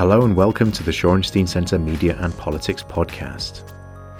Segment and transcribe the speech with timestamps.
[0.00, 3.70] Hello and welcome to the Shorenstein Center Media and Politics podcast.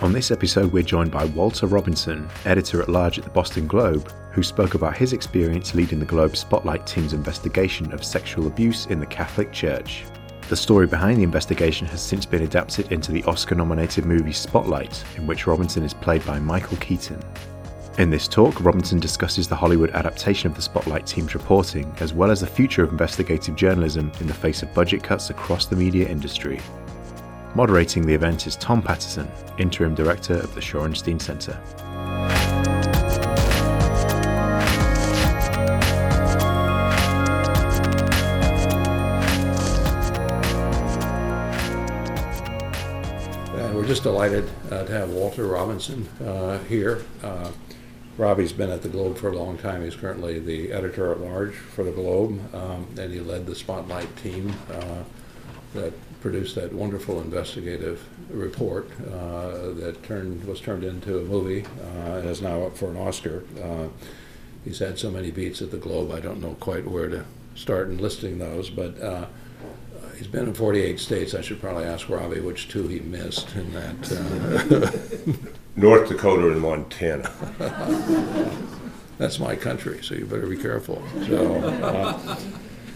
[0.03, 4.13] On this episode, we're joined by Walter Robinson, editor at large at the Boston Globe,
[4.31, 9.01] who spoke about his experience leading the Globe Spotlight team's investigation of sexual abuse in
[9.01, 10.05] the Catholic Church.
[10.51, 15.03] The story behind the investigation has since been adapted into the Oscar nominated movie Spotlight,
[15.17, 17.23] in which Robinson is played by Michael Keaton.
[18.01, 22.31] In this talk, Robinson discusses the Hollywood adaptation of the Spotlight team's reporting, as well
[22.31, 26.09] as the future of investigative journalism in the face of budget cuts across the media
[26.09, 26.59] industry.
[27.55, 31.53] Moderating the event is Tom Patterson, Interim Director of the Shorenstein Center.
[43.59, 47.05] And we're just delighted uh, to have Walter Robinson uh, here.
[47.23, 47.51] Uh,
[48.21, 49.83] Robbie's been at the Globe for a long time.
[49.83, 54.15] He's currently the editor at large for the Globe, um, and he led the Spotlight
[54.19, 55.05] team uh,
[55.73, 62.17] that produced that wonderful investigative report uh, that turned was turned into a movie uh,
[62.17, 63.43] and is now up for an Oscar.
[63.59, 63.89] Uh,
[64.67, 67.89] he's had so many beats at the Globe, I don't know quite where to start
[67.89, 69.25] in listing those, but uh,
[70.19, 71.35] he's been in 48 states.
[71.35, 75.51] I should probably ask Robbie which two he missed in that.
[75.77, 77.31] North Dakota and Montana.
[79.19, 81.03] That's my country, so you better be careful.
[81.27, 82.37] So, uh,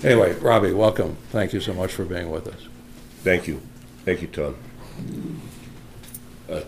[0.03, 1.17] anyway, Robbie, welcome.
[1.31, 2.61] Thank you so much for being with us.
[3.23, 3.61] Thank you.
[4.05, 4.57] Thank you, Tom.
[6.51, 6.61] Uh,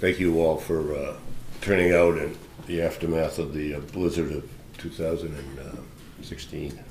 [0.00, 1.16] thank you all for uh,
[1.60, 6.84] turning out in the aftermath of the uh, blizzard of 2016.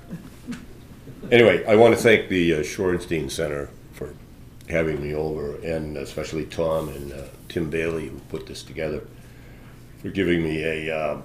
[1.31, 3.69] Anyway, I want to thank the uh, Shorenstein Center
[4.69, 9.01] having me over, and especially Tom and uh, Tim Bailey, who put this together,
[10.01, 11.21] for giving me a, uh,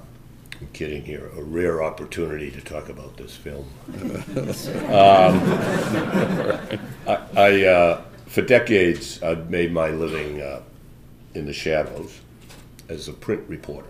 [0.61, 3.69] I'm kidding here, a rare opportunity to talk about this film.
[4.89, 5.41] um,
[7.07, 10.63] I, I uh, for decades, I've made my living uh,
[11.35, 12.21] in the shadows
[12.89, 13.89] as a print reporter.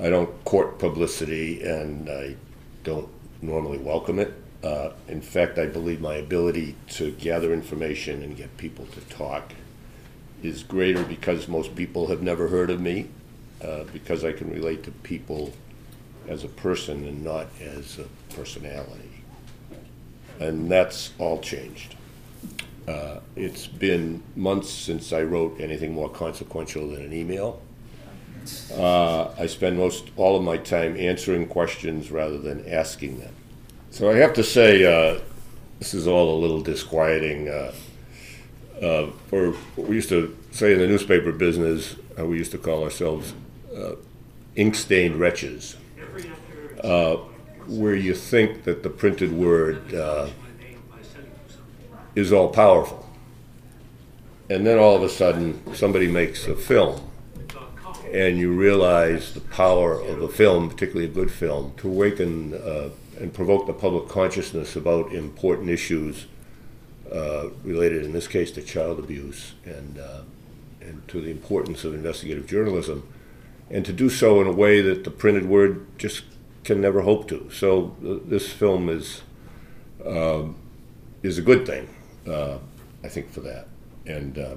[0.00, 2.36] I don't court publicity, and I
[2.84, 3.08] don't
[3.42, 4.32] normally welcome it.
[4.62, 9.52] Uh, in fact, I believe my ability to gather information and get people to talk
[10.42, 13.08] is greater because most people have never heard of me,
[13.62, 15.52] uh, because I can relate to people
[16.26, 19.22] as a person and not as a personality.
[20.40, 21.94] And that's all changed.
[22.86, 27.60] Uh, it's been months since I wrote anything more consequential than an email.
[28.72, 33.34] Uh, I spend most all of my time answering questions rather than asking them.
[33.90, 35.20] So I have to say, uh,
[35.78, 37.48] this is all a little disquieting.
[37.48, 37.72] Uh,
[38.82, 39.10] uh,
[39.76, 43.34] we used to say in the newspaper business, uh, we used to call ourselves
[43.76, 43.92] uh,
[44.56, 45.76] ink-stained wretches,
[46.84, 47.16] uh,
[47.66, 50.28] where you think that the printed word uh,
[52.14, 53.08] is all powerful,
[54.50, 57.00] and then all of a sudden somebody makes a film,
[58.12, 62.90] and you realize the power of a film, particularly a good film, to awaken uh,
[63.18, 66.26] and provoke the public consciousness about important issues
[67.12, 70.22] uh, related, in this case, to child abuse and, uh,
[70.80, 73.06] and to the importance of investigative journalism,
[73.70, 76.24] and to do so in a way that the printed word just
[76.64, 77.48] can never hope to.
[77.50, 79.22] So th- this film is
[80.04, 80.56] um,
[81.22, 81.88] is a good thing,
[82.26, 82.58] uh,
[83.02, 83.66] I think, for that.
[84.06, 84.54] And uh,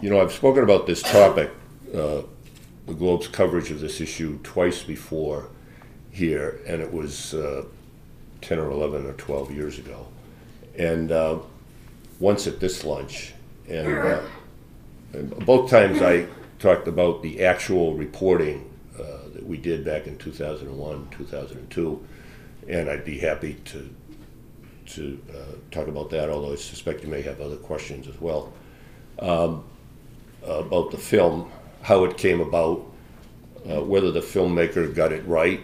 [0.00, 1.50] you know, I've spoken about this topic,
[1.94, 2.22] uh,
[2.86, 5.48] the Globe's coverage of this issue, twice before
[6.12, 7.64] here, and it was uh,
[8.42, 10.06] 10 or 11 or 12 years ago.
[10.78, 11.38] And uh,
[12.20, 13.32] once at this lunch,
[13.68, 14.22] and, uh,
[15.14, 16.26] and both times I
[16.58, 22.06] talked about the actual reporting uh, that we did back in 2001, 2002,
[22.68, 23.90] and I'd be happy to
[24.84, 26.28] to uh, talk about that.
[26.28, 28.52] Although I suspect you may have other questions as well
[29.20, 29.64] um,
[30.42, 31.50] about the film,
[31.82, 32.84] how it came about,
[33.70, 35.60] uh, whether the filmmaker got it right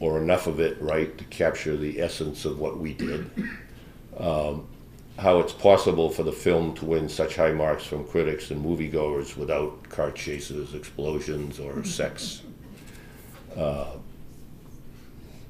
[0.00, 3.30] or enough of it right to capture the essence of what we did.
[4.16, 4.66] Um,
[5.18, 9.36] how it's possible for the film to win such high marks from critics and moviegoers
[9.36, 12.42] without car chases, explosions, or sex.
[13.56, 13.96] Uh,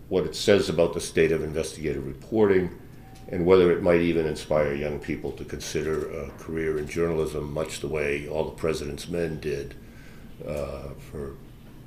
[0.09, 2.71] what it says about the state of investigative reporting,
[3.29, 7.81] and whether it might even inspire young people to consider a career in journalism, much
[7.81, 9.75] the way all the President's Men did
[10.47, 11.35] uh, for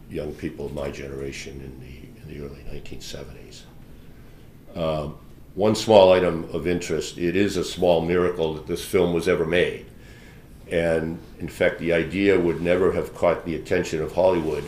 [0.07, 2.00] young people of my generation in the,
[2.31, 3.61] the early 1970s.
[4.75, 5.17] Um,
[5.53, 9.45] one small item of interest it is a small miracle that this film was ever
[9.45, 9.85] made.
[10.69, 14.63] And in fact, the idea would never have caught the attention of Hollywood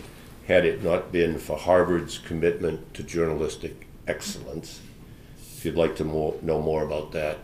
[0.47, 4.81] had it not been for Harvard's commitment to journalistic excellence.
[5.37, 7.37] If you'd like to more, know more about that,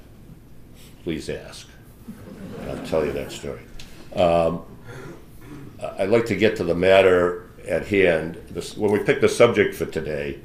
[1.03, 1.69] please ask.
[2.67, 3.61] I'll tell you that story.
[4.13, 4.65] Um,
[5.97, 8.35] I'd like to get to the matter at hand.
[8.49, 10.39] This, when we picked the subject for today,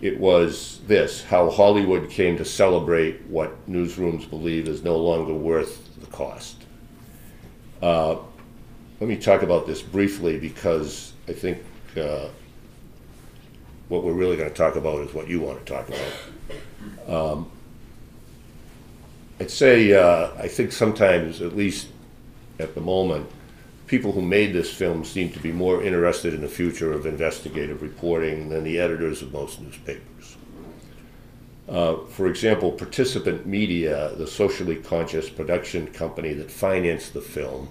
[0.00, 6.00] it was this how Hollywood came to celebrate what newsrooms believe is no longer worth
[6.00, 6.64] the cost.
[7.82, 8.16] Uh,
[9.00, 11.58] let me talk about this briefly because I think
[11.96, 12.28] uh,
[13.88, 17.32] what we're really going to talk about is what you want to talk about.
[17.32, 17.50] Um,
[19.40, 21.88] I'd say, uh, I think sometimes, at least
[22.58, 23.28] at the moment,
[23.86, 27.82] people who made this film seem to be more interested in the future of investigative
[27.82, 30.36] reporting than the editors of most newspapers.
[31.68, 37.68] Uh, for example, Participant Media, the socially conscious production company that financed the film,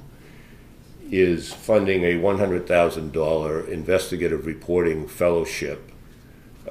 [1.12, 5.92] is funding a $100,000 investigative reporting fellowship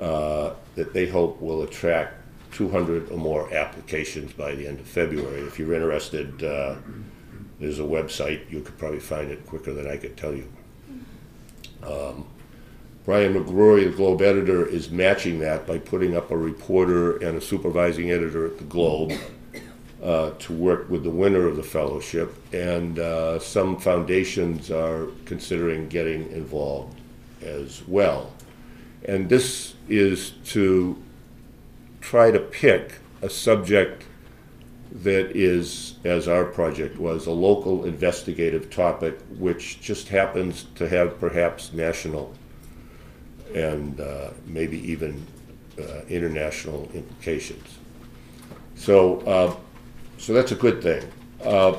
[0.01, 2.15] uh, that they hope will attract
[2.53, 5.41] 200 or more applications by the end of February.
[5.43, 6.77] If you're interested, uh,
[7.63, 8.51] there's a website.
[8.51, 10.49] You could probably find it quicker than I could tell you.
[11.83, 12.27] Um,
[13.05, 17.41] Brian McGrory, the Globe editor, is matching that by putting up a reporter and a
[17.41, 19.13] supervising editor at the Globe
[20.03, 22.35] uh, to work with the winner of the fellowship.
[22.53, 27.01] And uh, some foundations are considering getting involved
[27.41, 28.33] as well.
[29.05, 31.01] And this is to
[32.01, 34.05] try to pick a subject
[34.93, 41.19] that is, as our project was, a local investigative topic which just happens to have
[41.19, 42.35] perhaps national
[43.55, 45.27] and uh, maybe even
[45.79, 47.79] uh, international implications.
[48.75, 49.57] So, uh,
[50.19, 51.03] so that's a good thing.
[51.43, 51.77] Uh,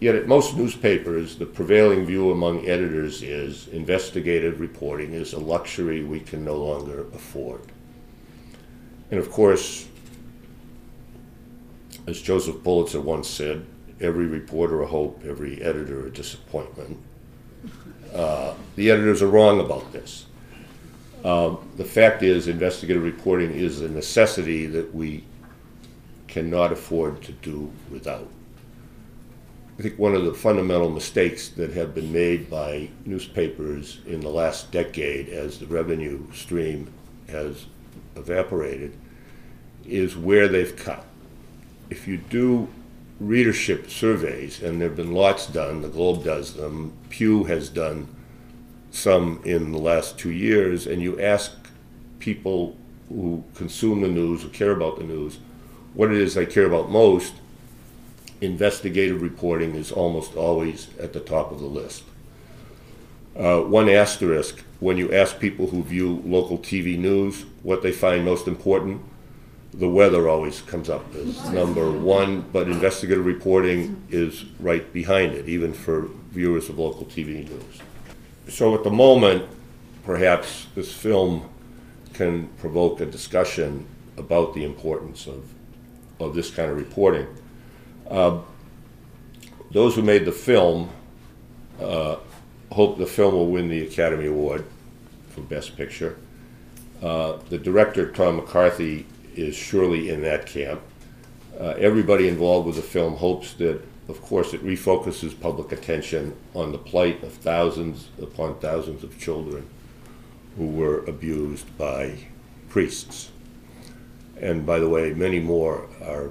[0.00, 6.04] yet at most newspapers, the prevailing view among editors is investigative reporting is a luxury
[6.04, 7.62] we can no longer afford.
[9.10, 9.88] And of course,
[12.06, 13.64] as Joseph Pulitzer once said,
[14.00, 16.98] every reporter a hope, every editor a disappointment.
[18.12, 20.26] Uh, the editors are wrong about this.
[21.24, 25.24] Um, the fact is, investigative reporting is a necessity that we
[26.26, 28.28] cannot afford to do without.
[29.78, 34.28] I think one of the fundamental mistakes that have been made by newspapers in the
[34.28, 36.92] last decade as the revenue stream
[37.28, 37.66] has
[38.16, 38.96] evaporated
[39.84, 41.04] is where they've cut.
[41.92, 42.68] If you do
[43.20, 48.08] readership surveys, and there have been lots done, the Globe does them, Pew has done
[48.90, 51.52] some in the last two years, and you ask
[52.18, 52.78] people
[53.10, 55.36] who consume the news, who care about the news,
[55.92, 57.34] what it is they care about most,
[58.40, 62.04] investigative reporting is almost always at the top of the list.
[63.36, 68.24] Uh, one asterisk when you ask people who view local TV news what they find
[68.24, 69.02] most important,
[69.74, 75.48] the weather always comes up as number one, but investigative reporting is right behind it,
[75.48, 77.80] even for viewers of local TV news.
[78.48, 79.48] So at the moment,
[80.04, 81.48] perhaps this film
[82.12, 83.86] can provoke a discussion
[84.18, 85.50] about the importance of,
[86.20, 87.26] of this kind of reporting.
[88.10, 88.40] Uh,
[89.70, 90.90] those who made the film
[91.80, 92.16] uh,
[92.72, 94.64] hope the film will win the Academy Award
[95.30, 96.18] for Best Picture.
[97.02, 100.80] Uh, the director, Tom McCarthy, is surely in that camp.
[101.58, 106.72] Uh, everybody involved with the film hopes that, of course, it refocuses public attention on
[106.72, 109.68] the plight of thousands upon thousands of children
[110.56, 112.16] who were abused by
[112.68, 113.30] priests.
[114.40, 116.30] And by the way, many more are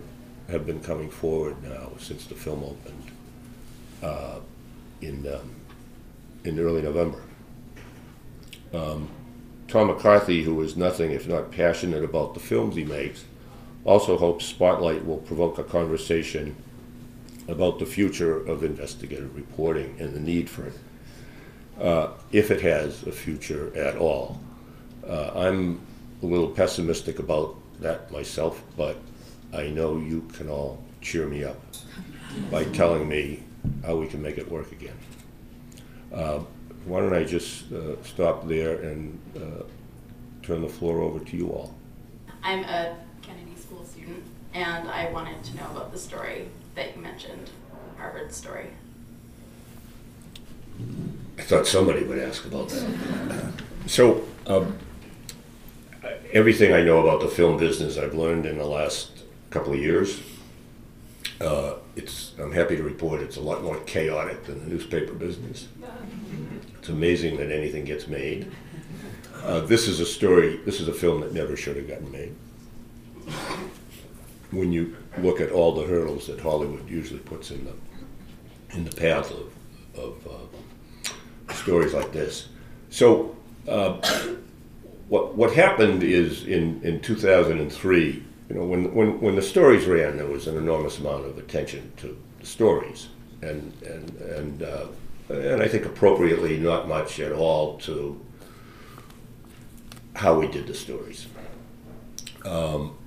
[0.49, 3.11] have been coming forward now since the film opened
[4.03, 4.39] uh,
[5.01, 5.55] in um,
[6.43, 7.21] in early November.
[8.73, 9.09] Um,
[9.71, 13.23] Tom McCarthy, who is nothing if not passionate about the films he makes,
[13.85, 16.57] also hopes Spotlight will provoke a conversation
[17.47, 20.73] about the future of investigative reporting and the need for it,
[21.79, 24.41] uh, if it has a future at all.
[25.07, 25.79] Uh, I'm
[26.21, 28.97] a little pessimistic about that myself, but
[29.53, 31.61] I know you can all cheer me up
[32.51, 33.43] by telling me
[33.85, 34.97] how we can make it work again.
[36.13, 36.41] Uh,
[36.85, 39.63] why don't I just uh, stop there and uh,
[40.41, 41.75] turn the floor over to you all?
[42.43, 44.23] I'm a Kennedy School student,
[44.53, 47.49] and I wanted to know about the story that you mentioned,
[47.97, 48.67] Harvard story.
[51.37, 53.53] I thought somebody would ask about that.
[53.85, 54.77] So, um,
[56.33, 60.19] everything I know about the film business I've learned in the last couple of years.
[61.39, 65.67] Uh, it's, I'm happy to report it's a lot more chaotic than the newspaper business.
[66.81, 68.51] It's amazing that anything gets made.
[69.43, 72.33] Uh, this is a story, this is a film that never should have gotten made.
[74.49, 77.73] when you look at all the hurdles that Hollywood usually puts in the
[78.75, 79.53] in the path of
[79.95, 82.47] of uh, stories like this.
[82.89, 83.35] So,
[83.67, 84.01] uh,
[85.07, 90.17] what what happened is in in 2003, you know, when when when the stories ran,
[90.17, 93.09] there was an enormous amount of attention to the stories,
[93.43, 94.87] and and and uh,
[95.31, 98.19] and I think appropriately not much at all to
[100.15, 101.27] how we did the stories.
[102.45, 102.97] Um,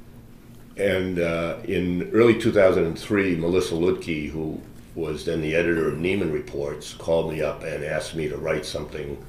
[0.77, 4.61] and uh, in early 2003, Melissa Ludtke, who
[4.95, 8.65] was then the editor of Nieman Reports, called me up and asked me to write
[8.65, 9.25] something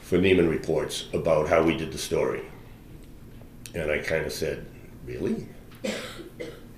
[0.00, 2.42] for Nieman Reports about how we did the story.
[3.74, 4.66] And I kind of said,
[5.06, 5.48] Really?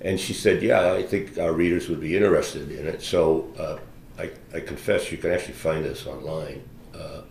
[0.01, 3.01] And she said, Yeah, I think our readers would be interested in it.
[3.01, 3.77] So uh,
[4.21, 6.63] I, I confess, you can actually find this online.
[6.93, 7.21] Uh,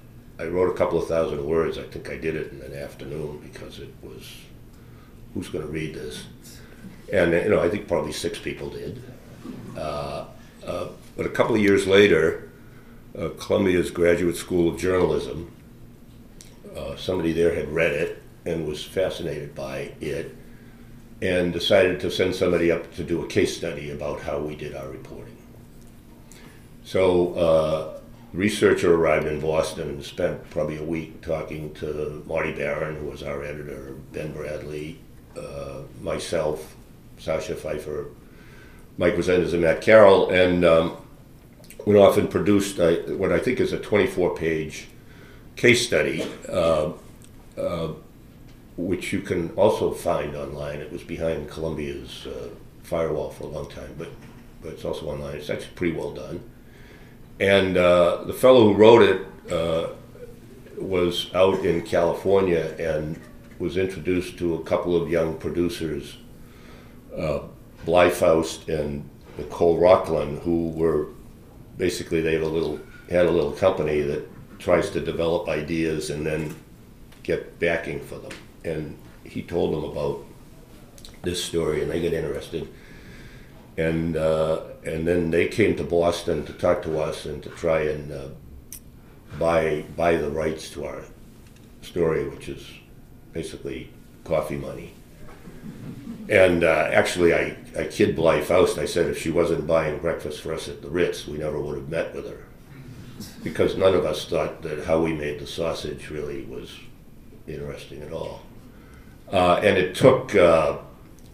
[0.41, 1.79] I wrote a couple of thousand words.
[1.79, 4.29] I think I did it in an afternoon because it was
[5.35, 6.25] who's going to read this?
[7.13, 9.03] And you know, I think probably six people did.
[9.77, 10.25] Uh,
[10.67, 12.51] uh, but a couple of years later,
[13.17, 15.53] uh, Columbia's Graduate School of Journalism,
[16.77, 20.35] uh, somebody there had read it and was fascinated by it,
[21.21, 24.75] and decided to send somebody up to do a case study about how we did
[24.75, 25.30] our reporting.
[26.85, 28.01] So uh,
[28.33, 33.23] researcher arrived in Boston and spent probably a week talking to Marty Baron, who was
[33.23, 34.97] our editor, Ben Bradlee,
[35.37, 36.77] uh, myself,
[37.19, 38.07] Sasha Pfeiffer,
[38.99, 40.97] Mike Rezendes, and Matt Carroll, and um,
[41.87, 44.89] went off and produced what I think is a 24 page
[45.57, 46.93] case study, uh,
[47.57, 47.93] uh,
[48.77, 50.79] which you can also find online.
[50.79, 52.49] It was behind Columbia's uh,
[52.83, 54.09] firewall for a long time, but,
[54.63, 55.37] but it's also online.
[55.37, 56.50] It's actually pretty well done.
[57.41, 59.95] And uh, the fellow who wrote it uh,
[60.77, 63.19] was out in California and
[63.59, 66.19] was introduced to a couple of young producers,
[67.17, 67.41] uh,
[67.87, 68.11] Blye
[68.69, 71.09] and Nicole Rocklin, who were
[71.79, 72.79] basically they have a little
[73.11, 74.29] had a little company that
[74.59, 76.55] tries to develop ideas and then
[77.23, 78.33] get backing for them.
[78.65, 80.25] And he told them about
[81.23, 82.69] this story, and they get interested
[83.81, 87.81] and uh, and then they came to Boston to talk to us and to try
[87.83, 88.29] and uh,
[89.39, 91.03] buy buy the rights to our
[91.83, 92.67] story, which is
[93.33, 93.91] basically
[94.25, 94.93] coffee money.
[96.29, 98.79] And uh, actually, I, I kid Blye Faust.
[98.79, 101.77] I said if she wasn't buying breakfast for us at the Ritz, we never would
[101.77, 102.45] have met with her,
[103.43, 106.73] because none of us thought that how we made the sausage really was
[107.47, 108.43] interesting at all.
[109.33, 110.79] Uh, and it took uh,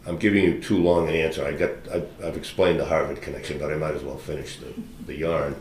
[0.06, 1.44] I'm giving you too long an answer.
[1.44, 4.72] I got, I've, I've explained the Harvard connection, but I might as well finish the,
[5.04, 5.56] the yarn.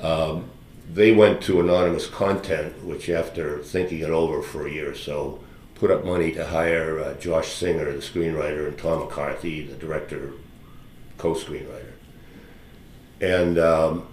[0.00, 0.50] Um,
[0.92, 5.40] they went to Anonymous Content, which after thinking it over for a year or so,
[5.74, 10.32] put up money to hire uh, Josh Singer, the screenwriter, and Tom McCarthy, the director,
[11.18, 11.92] co-screenwriter.
[13.20, 14.06] And um,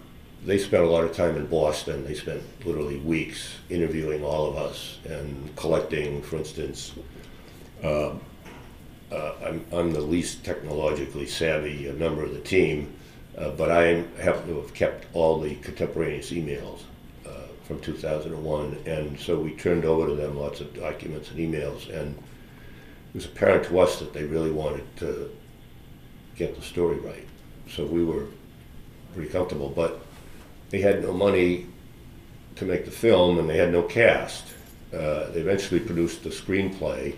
[0.45, 2.05] they spent a lot of time in Boston.
[2.05, 6.93] They spent literally weeks interviewing all of us and collecting, for instance,
[7.83, 8.13] uh,
[9.13, 12.93] uh, I'm, I'm the least technologically savvy member of the team,
[13.38, 16.82] uh, but I happen to have kept all the contemporaneous emails
[17.27, 21.89] uh, from 2001, and so we turned over to them lots of documents and emails,
[21.96, 25.29] and it was apparent to us that they really wanted to
[26.36, 27.27] get the story right.
[27.70, 28.25] So we were
[29.13, 30.01] pretty comfortable, but
[30.72, 31.67] they had no money
[32.55, 34.48] to make the film, and they had no cast.
[34.91, 37.15] Uh, they eventually produced the screenplay,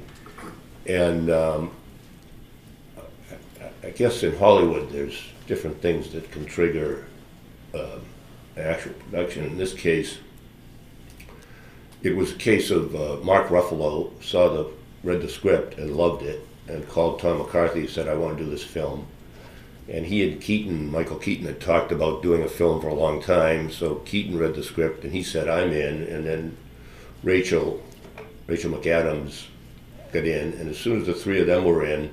[0.86, 1.72] and um,
[3.86, 7.06] I guess in Hollywood, there's different things that can trigger
[7.74, 8.00] uh,
[8.58, 9.46] actual production.
[9.46, 10.18] In this case,
[12.02, 14.72] it was a case of uh, Mark Ruffalo saw the
[15.04, 18.44] read the script and loved it, and called Tom McCarthy and said, "I want to
[18.44, 19.06] do this film."
[19.88, 23.22] And he and Keaton, Michael Keaton, had talked about doing a film for a long
[23.22, 23.70] time.
[23.70, 26.58] So Keaton read the script and he said, "I'm in." And then
[27.22, 27.84] Rachel,
[28.48, 29.46] Rachel McAdams,
[30.12, 32.12] got in, and as soon as the three of them were in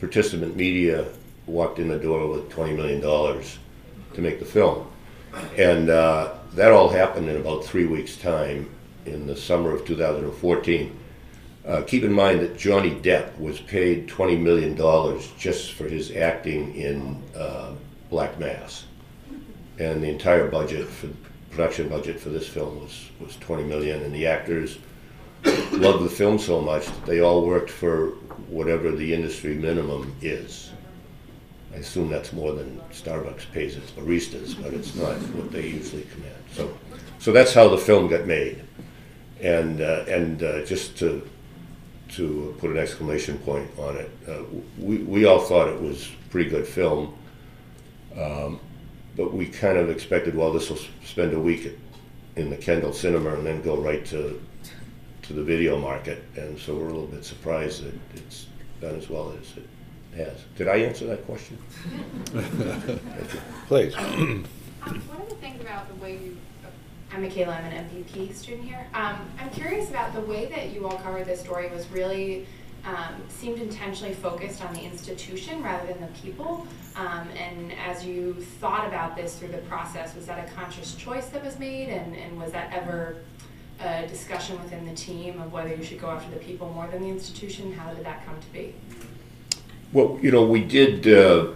[0.00, 1.06] participant media
[1.46, 4.90] walked in the door with $20 million to make the film.
[5.56, 8.68] And uh, that all happened in about three weeks' time
[9.06, 10.98] in the summer of 2014.
[11.66, 14.76] Uh, keep in mind that Johnny Depp was paid $20 million
[15.38, 17.72] just for his acting in uh,
[18.08, 18.86] Black Mass.
[19.78, 21.08] And the entire budget for
[21.50, 24.78] production budget for this film was, was 20 million and the actors
[25.72, 28.14] loved the film so much that they all worked for
[28.50, 30.70] whatever the industry minimum is.
[31.72, 36.02] I assume that's more than Starbucks pays its baristas, but it's not what they usually
[36.12, 36.34] command.
[36.52, 36.76] So,
[37.20, 38.62] so that's how the film got made.
[39.40, 41.26] And uh, and uh, just to
[42.10, 44.10] to put an exclamation point on it.
[44.28, 44.42] Uh,
[44.78, 47.16] we, we all thought it was pretty good film,
[48.18, 48.58] um,
[49.16, 51.78] but we kind of expected, well, this will spend a week
[52.36, 54.40] in the Kendall Cinema and then go right to
[55.30, 58.48] to the video market, and so we're a little bit surprised that it's
[58.80, 60.36] done as well as it has.
[60.56, 61.56] Did I answer that question?
[63.68, 63.94] Please.
[63.96, 64.44] Um,
[64.82, 66.36] One of the things about the way you,
[67.12, 68.84] I'm Michaela, I'm an MPP student here.
[68.92, 72.44] um, I'm curious about the way that you all covered this story was really,
[72.84, 76.66] um, seemed intentionally focused on the institution rather than the people.
[76.96, 81.28] Um, and as you thought about this through the process, was that a conscious choice
[81.28, 81.88] that was made?
[81.88, 83.18] And, and was that ever
[83.82, 87.02] a discussion within the team of whether you should go after the people more than
[87.02, 87.72] the institution?
[87.72, 88.74] How did that come to be?
[89.92, 91.06] Well, you know, we did.
[91.06, 91.52] Uh,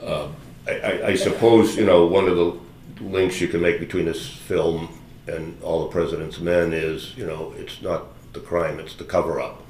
[0.00, 0.28] uh,
[0.66, 2.58] I, I, suppose you know one of the
[3.00, 4.88] links you can make between this film
[5.26, 9.62] and All the President's Men is you know it's not the crime, it's the cover-up,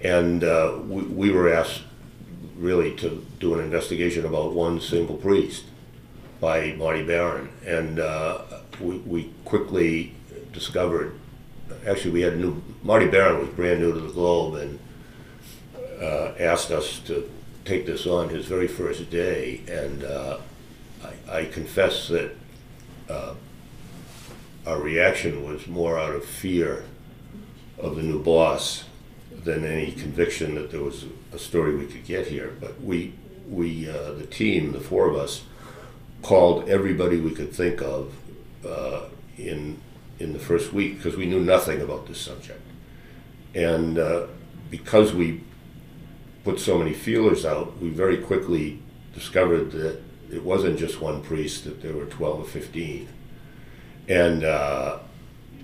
[0.00, 1.82] and uh, we, we were asked
[2.56, 5.64] really to do an investigation about one single priest
[6.40, 8.42] by Marty Baron, and uh,
[8.80, 10.14] we, we quickly
[10.52, 11.18] discovered.
[11.86, 14.78] Actually, we had new Marty Baron was brand new to the Globe, and
[16.00, 17.30] uh, asked us to
[17.64, 20.38] take this on his very first day, and uh,
[21.02, 22.32] I, I confess that
[23.08, 23.34] uh,
[24.66, 26.84] our reaction was more out of fear
[27.78, 28.84] of the new boss
[29.44, 32.54] than any conviction that there was a story we could get here.
[32.60, 33.14] But we,
[33.48, 35.42] we, uh, the team, the four of us,
[36.22, 38.14] called everybody we could think of
[38.64, 39.06] uh,
[39.36, 39.78] in
[40.22, 42.62] in the first week because we knew nothing about this subject,
[43.54, 44.26] and uh,
[44.70, 45.42] because we
[46.44, 48.80] put so many feelers out, we very quickly
[49.14, 50.00] discovered that
[50.30, 53.08] it wasn't just one priest; that there were twelve or fifteen,
[54.08, 54.98] and uh,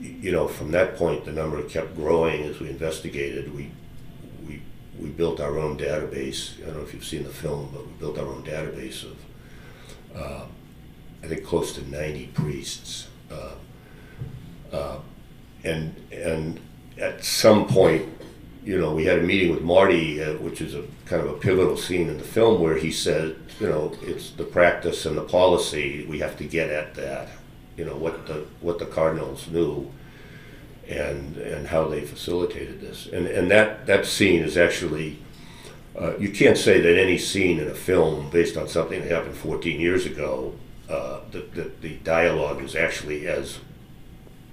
[0.01, 3.55] you know from that point the number kept growing as we investigated.
[3.55, 3.71] We
[4.47, 4.61] we
[4.99, 6.61] we built our own database.
[6.61, 9.17] I don't know if you've seen the film, but we built our own database of
[10.17, 10.45] uh,
[11.23, 13.09] I think close to ninety priests.
[13.31, 13.55] Uh,
[14.73, 14.99] uh,
[15.65, 16.61] and and
[16.99, 18.09] at some point,
[18.65, 21.39] you know, we had a meeting with Marty, uh, which is a kind of a
[21.39, 25.23] pivotal scene in the film, where he said, you know, it's the practice and the
[25.23, 26.05] policy.
[26.09, 27.29] We have to get at that.
[27.77, 29.91] You know what the what the cardinals knew,
[30.89, 33.07] and and how they facilitated this.
[33.07, 35.19] And and that that scene is actually.
[35.99, 39.35] Uh, you can't say that any scene in a film based on something that happened
[39.35, 40.55] 14 years ago,
[40.89, 43.59] uh, that, that the dialogue is actually as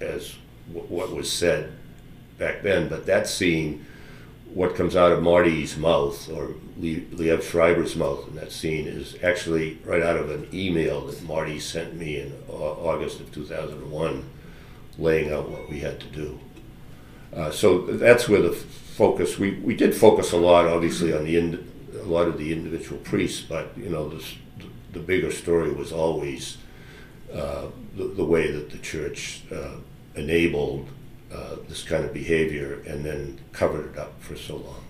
[0.00, 0.34] as
[0.72, 1.72] w- what was said
[2.38, 2.88] back then.
[2.88, 3.86] But that scene,
[4.52, 9.16] what comes out of Marty's mouth or Le- Liev Schreiber's mouth in that scene is
[9.22, 14.24] actually right out of an email that Marty sent me in Au- August of 2001,
[14.98, 16.38] laying out what we had to do.
[17.34, 19.38] Uh, so that's where the focus.
[19.38, 22.98] We, we did focus a lot, obviously, on the ind- a lot of the individual
[23.00, 24.34] priests, but you know, this,
[24.92, 26.56] the bigger story was always
[27.32, 29.76] uh, the, the way that the church uh,
[30.16, 30.88] enabled
[31.32, 34.82] uh, this kind of behavior and then covered it up for so long.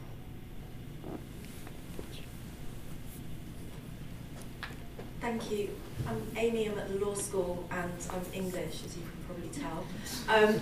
[5.20, 5.70] Thank you.
[6.06, 9.84] I'm Amy, I'm at the law school and I'm English, as you can probably tell.
[10.28, 10.60] Um,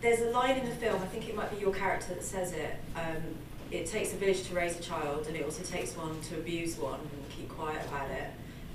[0.00, 2.52] there's a line in the film, I think it might be your character that says
[2.52, 2.76] it.
[2.94, 3.22] Um,
[3.70, 6.76] it takes a village to raise a child, and it also takes one to abuse
[6.76, 8.30] one and keep quiet about it.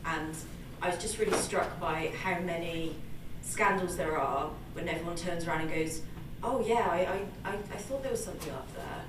[0.06, 0.36] And
[0.82, 2.96] I was just really struck by how many
[3.42, 6.02] scandals there are when everyone turns around and goes,
[6.44, 9.04] Oh, yeah, I, I, I, thought there was something up there.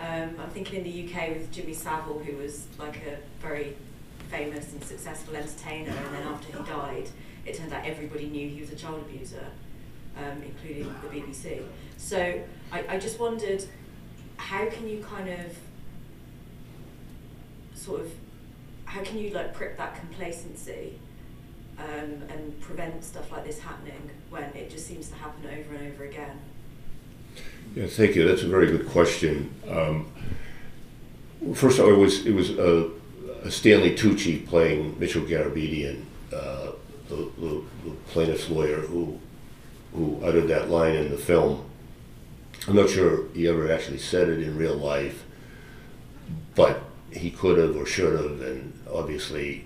[0.00, 3.76] Um, I'm thinking in the UK with Jimmy Savile, who was like a very
[4.30, 7.08] famous and successful entertainer, and then after he died,
[7.44, 9.46] it turned out everybody knew he was a child abuser,
[10.16, 11.62] um, including the BBC.
[11.98, 12.40] So
[12.72, 13.62] I, I just wondered,
[14.36, 15.56] how can you kind of
[17.74, 18.12] sort of,
[18.86, 20.98] how can you like prick that complacency
[21.80, 25.92] um, and prevent stuff like this happening when it just seems to happen over and
[25.92, 26.38] over again?
[27.74, 28.26] Yeah, thank you.
[28.26, 29.54] That's a very good question.
[29.68, 30.10] Um,
[31.54, 32.50] first of all, it was it was
[33.48, 36.72] Stanley Tucci playing Mitchell Garabedian, uh,
[37.08, 39.18] the, the, the plaintiff's lawyer who
[39.94, 41.64] who uttered that line in the film.
[42.68, 45.24] I'm not sure he ever actually said it in real life,
[46.54, 49.64] but he could have or should have, and obviously,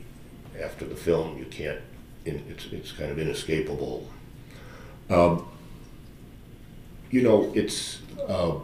[0.60, 1.80] after the film, you can't.
[2.24, 4.08] It's it's kind of inescapable.
[5.10, 5.46] Um,
[7.10, 8.54] you know, it's uh,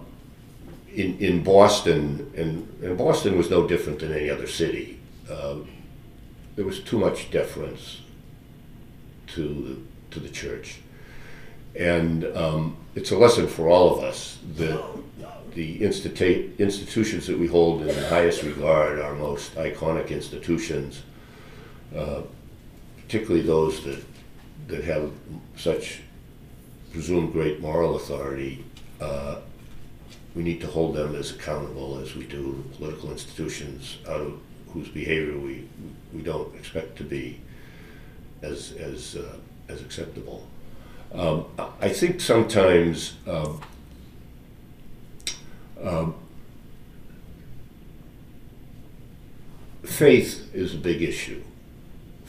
[0.95, 5.01] in in Boston, and, and Boston was no different than any other city.
[5.31, 5.57] Uh,
[6.57, 8.01] there was too much deference
[9.29, 9.43] to
[10.11, 10.81] the, to the church,
[11.77, 14.83] And um, it's a lesson for all of us that
[15.55, 21.03] the institu- institutions that we hold in the highest regard, our most iconic institutions,
[21.97, 22.23] uh,
[23.11, 24.01] particularly those that,
[24.69, 25.11] that have
[25.57, 26.01] such
[26.93, 28.65] presumed great moral authority,
[29.01, 29.41] uh,
[30.37, 34.87] we need to hold them as accountable as we do political institutions out of whose
[34.91, 35.69] behavior we,
[36.15, 37.41] we don't expect to be
[38.43, 39.37] as, as, uh,
[39.69, 40.47] as acceptable.
[41.13, 41.47] Um,
[41.81, 43.61] I think sometimes um,
[45.83, 46.15] um,
[49.83, 51.43] faith is a big issue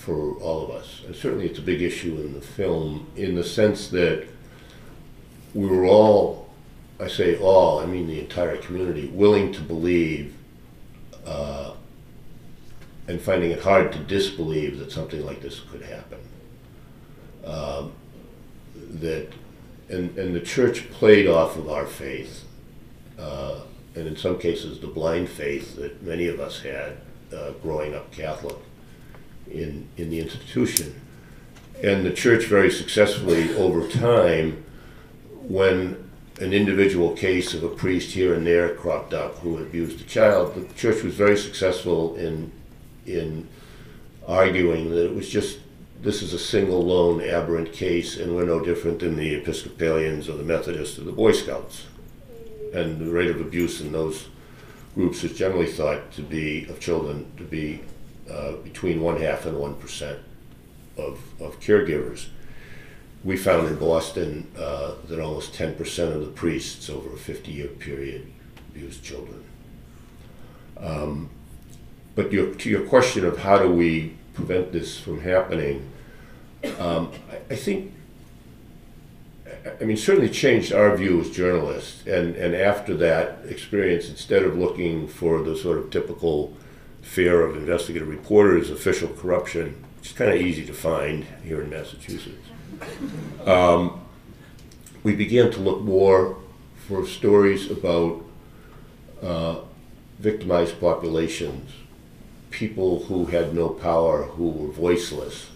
[0.02, 1.02] for all of us.
[1.06, 4.28] And certainly it's a big issue in the film in the sense that
[5.54, 6.50] we were all,
[7.00, 10.36] I say all, I mean the entire community, willing to believe
[11.26, 11.74] uh,
[13.08, 16.20] and finding it hard to disbelieve that something like this could happen.
[17.46, 17.92] Um,
[19.02, 19.30] that
[19.90, 22.46] and, and the church played off of our faith,
[23.20, 23.60] uh,
[23.94, 26.98] and in some cases the blind faith that many of us had
[27.36, 28.56] uh, growing up Catholic
[29.52, 31.00] in in the institution,
[31.84, 34.64] and the church very successfully over time,
[35.42, 36.10] when
[36.40, 40.56] an individual case of a priest here and there cropped up who abused a child,
[40.56, 42.52] the church was very successful in
[43.06, 43.48] in
[44.28, 45.60] arguing that it was just
[46.02, 50.34] this is a single lone aberrant case and we're no different than the Episcopalians or
[50.34, 51.86] the Methodists or the Boy Scouts.
[52.74, 54.28] And the rate of abuse in those
[54.96, 57.82] groups is generally thought to be of children to be
[58.32, 60.20] uh, between one half and one percent
[60.98, 62.28] of, of caregivers.
[63.24, 67.67] We found in Boston uh, that almost 10% of the priests over a 50 year
[67.67, 68.32] period
[68.70, 69.44] abused children.
[70.78, 71.30] Um,
[72.15, 75.88] but your, to your question of how do we prevent this from happening,
[76.80, 77.94] um, I, I, think,
[79.80, 82.06] I mean, certainly changed our view as journalists.
[82.08, 86.58] And, and after that experience, instead of looking for the sort of typical
[87.02, 91.70] fear of investigative reporters, official corruption, which is kind of easy to find here in
[91.70, 92.48] Massachusetts,
[93.46, 94.02] um,
[95.04, 96.38] we began to look more
[96.88, 98.24] for stories about
[99.22, 99.60] uh,
[100.20, 101.72] victimized populations
[102.52, 105.48] people who had no power, who were voiceless,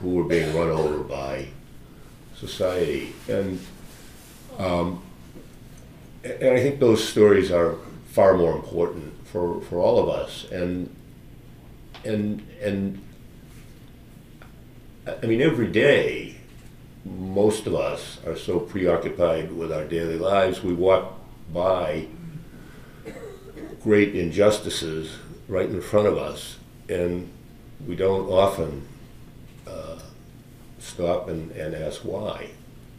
[0.00, 1.46] who were being run over by
[2.34, 3.14] society.
[3.28, 3.60] And,
[4.58, 5.02] um,
[6.24, 7.76] and I think those stories are
[8.08, 10.46] far more important for, for all of us.
[10.50, 10.94] And,
[12.04, 13.02] and, and
[15.06, 16.36] I mean, every day,
[17.04, 21.18] most of us are so preoccupied with our daily lives, we walk
[21.52, 22.06] by
[23.82, 25.16] great injustices
[25.48, 27.30] right in front of us, and
[27.86, 28.86] we don't often
[29.66, 29.98] uh,
[30.78, 32.50] stop and, and ask why.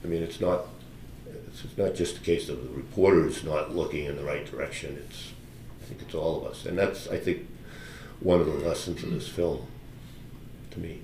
[0.03, 0.65] I mean, it's not
[1.47, 4.97] it's not just a case of the reporters not looking in the right direction.
[5.07, 5.33] It's
[5.91, 7.49] think it's all of us, and that's I think
[8.21, 9.67] one of the lessons of this film
[10.71, 11.01] to me.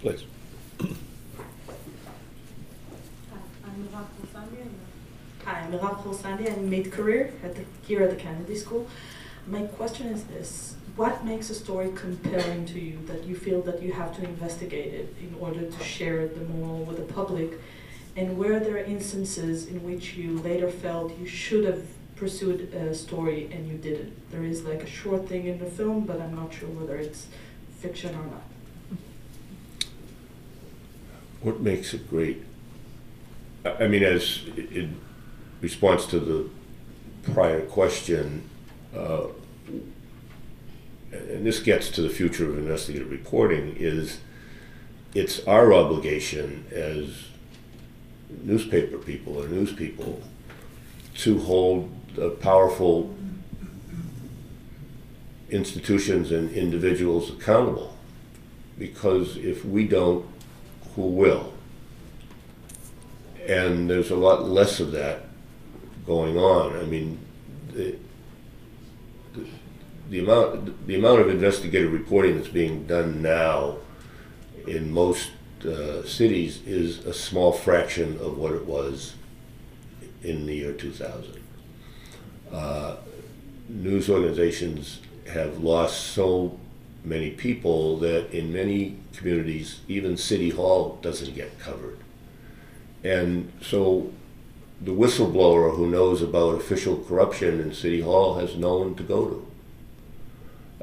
[0.00, 0.24] Please.
[0.80, 0.88] Hi,
[5.60, 6.50] I'm Miran Khosandi.
[6.50, 8.88] I made career at the, here at the Kennedy School.
[9.46, 10.76] My question is this.
[10.96, 14.94] What makes a story compelling to you that you feel that you have to investigate
[14.94, 17.60] it in order to share it the moral with the public?
[18.16, 21.82] And where there are instances in which you later felt you should have
[22.16, 24.30] pursued a story and you didn't?
[24.30, 27.26] There is like a short thing in the film, but I'm not sure whether it's
[27.78, 28.42] fiction or not.
[31.42, 32.42] What makes it great?
[33.64, 34.98] I mean, as in
[35.60, 36.50] response to the
[37.32, 38.48] prior question,
[38.96, 39.26] uh,
[41.12, 44.20] and this gets to the future of investigative reporting, is
[45.14, 47.26] it's our obligation as
[48.42, 50.22] newspaper people or news people
[51.14, 51.90] to hold
[52.40, 53.14] powerful
[55.50, 57.96] institutions and individuals accountable.
[58.78, 60.26] Because if we don't,
[60.94, 61.52] who will?
[63.46, 65.26] And there's a lot less of that
[66.04, 66.76] going on.
[66.76, 67.18] I mean,
[70.10, 73.78] the amount the amount of investigative reporting that's being done now
[74.66, 75.30] in most
[75.64, 79.14] uh, cities is a small fraction of what it was
[80.22, 81.45] in the year 2000.
[82.56, 82.96] Uh,
[83.68, 86.58] news organizations have lost so
[87.04, 91.98] many people that in many communities, even City Hall doesn't get covered.
[93.04, 94.12] And so
[94.80, 99.28] the whistleblower who knows about official corruption in City Hall has no one to go
[99.28, 99.46] to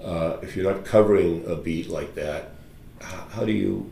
[0.04, 2.52] uh, if you're not covering a beat like that,
[3.00, 3.90] how, do you,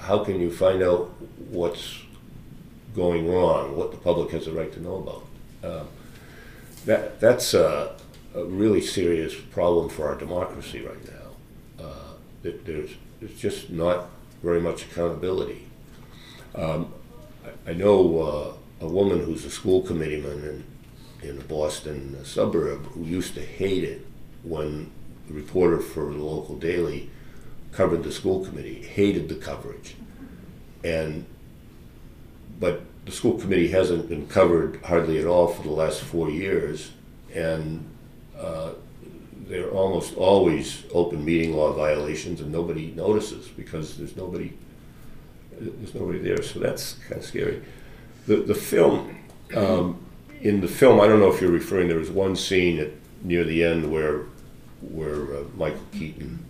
[0.00, 1.10] how can you find out
[1.50, 1.98] what's
[2.94, 5.70] going wrong, what the public has a right to know about.
[5.70, 5.84] Uh,
[6.88, 7.94] that that's a,
[8.34, 11.84] a, really serious problem for our democracy right now.
[11.84, 12.92] Uh, that there's
[13.36, 14.08] just not
[14.42, 15.66] very much accountability.
[16.54, 16.94] Um,
[17.44, 18.20] I, I, know
[18.80, 20.64] uh, a woman who's a school committeeman
[21.22, 24.06] in in a Boston suburb who used to hate it
[24.42, 24.90] when
[25.26, 27.10] the reporter for the local daily
[27.70, 29.94] covered the school committee, hated the coverage.
[30.82, 31.26] And
[32.58, 36.90] but the school committee hasn't been covered hardly at all for the last four years,
[37.34, 37.82] and
[38.38, 38.72] uh,
[39.46, 44.52] they're almost always open meeting law violations, and nobody notices because there's nobody
[45.58, 46.42] there's nobody there.
[46.42, 47.62] So that's kind of scary.
[48.26, 49.18] The the film
[49.56, 50.04] um,
[50.42, 51.88] in the film, I don't know if you're referring.
[51.88, 52.90] There was one scene at
[53.22, 54.24] near the end where
[54.82, 56.44] where uh, Michael Keaton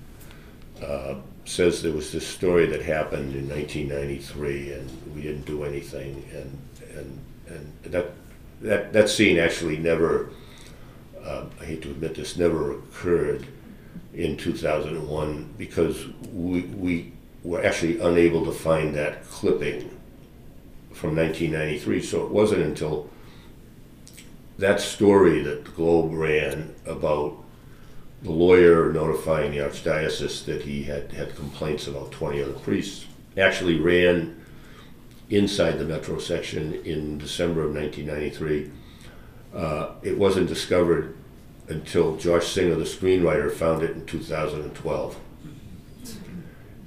[0.82, 1.14] uh,
[1.48, 6.58] says there was this story that happened in 1993 and we didn't do anything and
[6.94, 8.10] and and that
[8.60, 10.28] that that scene actually never
[11.24, 13.46] uh, I hate to admit this never occurred
[14.12, 19.88] in 2001 because we we were actually unable to find that clipping
[20.92, 23.08] from 1993 so it wasn't until
[24.58, 27.42] that story that the Globe ran about
[28.22, 33.78] the lawyer notifying the archdiocese that he had had complaints about 20 other priests actually
[33.78, 34.34] ran
[35.30, 38.70] inside the metro section in December of 1993.
[39.54, 41.16] Uh, it wasn't discovered
[41.68, 45.16] until Josh Singer, the screenwriter, found it in 2012.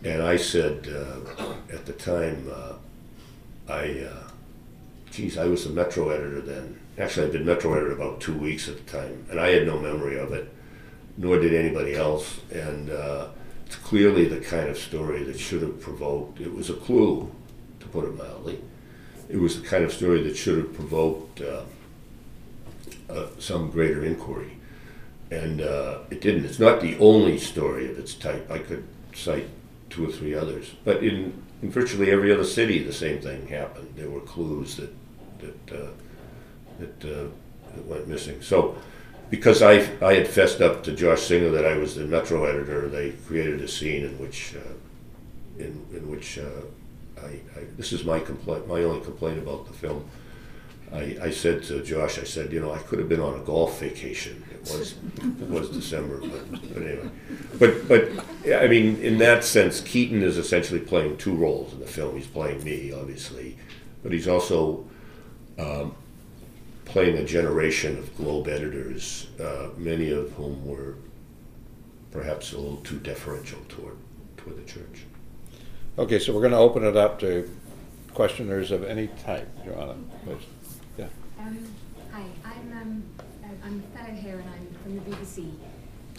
[0.04, 2.74] And I said uh, at the time, uh,
[3.72, 4.30] I, uh,
[5.12, 6.80] geez, I was the Metro editor then.
[6.98, 9.80] Actually, I'd been Metro editor about two weeks at the time, and I had no
[9.80, 10.52] memory of it
[11.18, 12.40] nor did anybody else.
[12.54, 13.28] And uh,
[13.66, 17.32] it's clearly the kind of story that should have provoked, it was a clue,
[17.80, 18.62] to put it mildly.
[19.30, 21.64] It was the kind of story that should have provoked uh,
[23.10, 24.58] uh, some greater inquiry.
[25.30, 26.46] And uh, it didn't.
[26.46, 28.52] It's not the only story of its type.
[28.52, 29.48] I could cite
[29.90, 30.74] two or three others.
[30.84, 33.94] But in, in virtually every other city, the same thing happened.
[33.96, 34.94] There were clues that,
[35.40, 35.90] that, uh,
[36.80, 37.28] that, uh,
[37.76, 38.42] that went missing.
[38.42, 38.76] So
[39.32, 42.90] because I, I had fessed up to Josh Singer that I was the Metro editor,
[42.90, 44.74] they created a scene in which, uh,
[45.58, 46.62] in, in which uh,
[47.18, 50.08] I, I, this is my complaint, my only complaint about the film.
[50.94, 53.44] I, I said to Josh, I said, you know, I could have been on a
[53.44, 54.44] golf vacation.
[54.52, 54.96] It was,
[55.40, 57.10] it was December, but, but anyway.
[57.58, 61.88] But, but I mean, in that sense, Keaton is essentially playing two roles in the
[61.88, 62.18] film.
[62.18, 63.58] He's playing me, obviously,
[64.04, 64.86] but he's also
[65.58, 65.96] um,
[66.92, 70.96] playing a generation of Globe editors, uh, many of whom were
[72.12, 73.96] perhaps a little too deferential toward
[74.36, 75.06] toward the church.
[75.98, 77.50] Okay, so we're going to open it up to
[78.14, 79.48] questioners of any type.
[79.64, 80.44] Joanna, please.
[80.98, 81.08] Yeah.
[81.40, 81.66] Um,
[82.12, 83.04] hi, I'm um,
[83.64, 85.50] I'm a fellow here, and I'm from the BBC.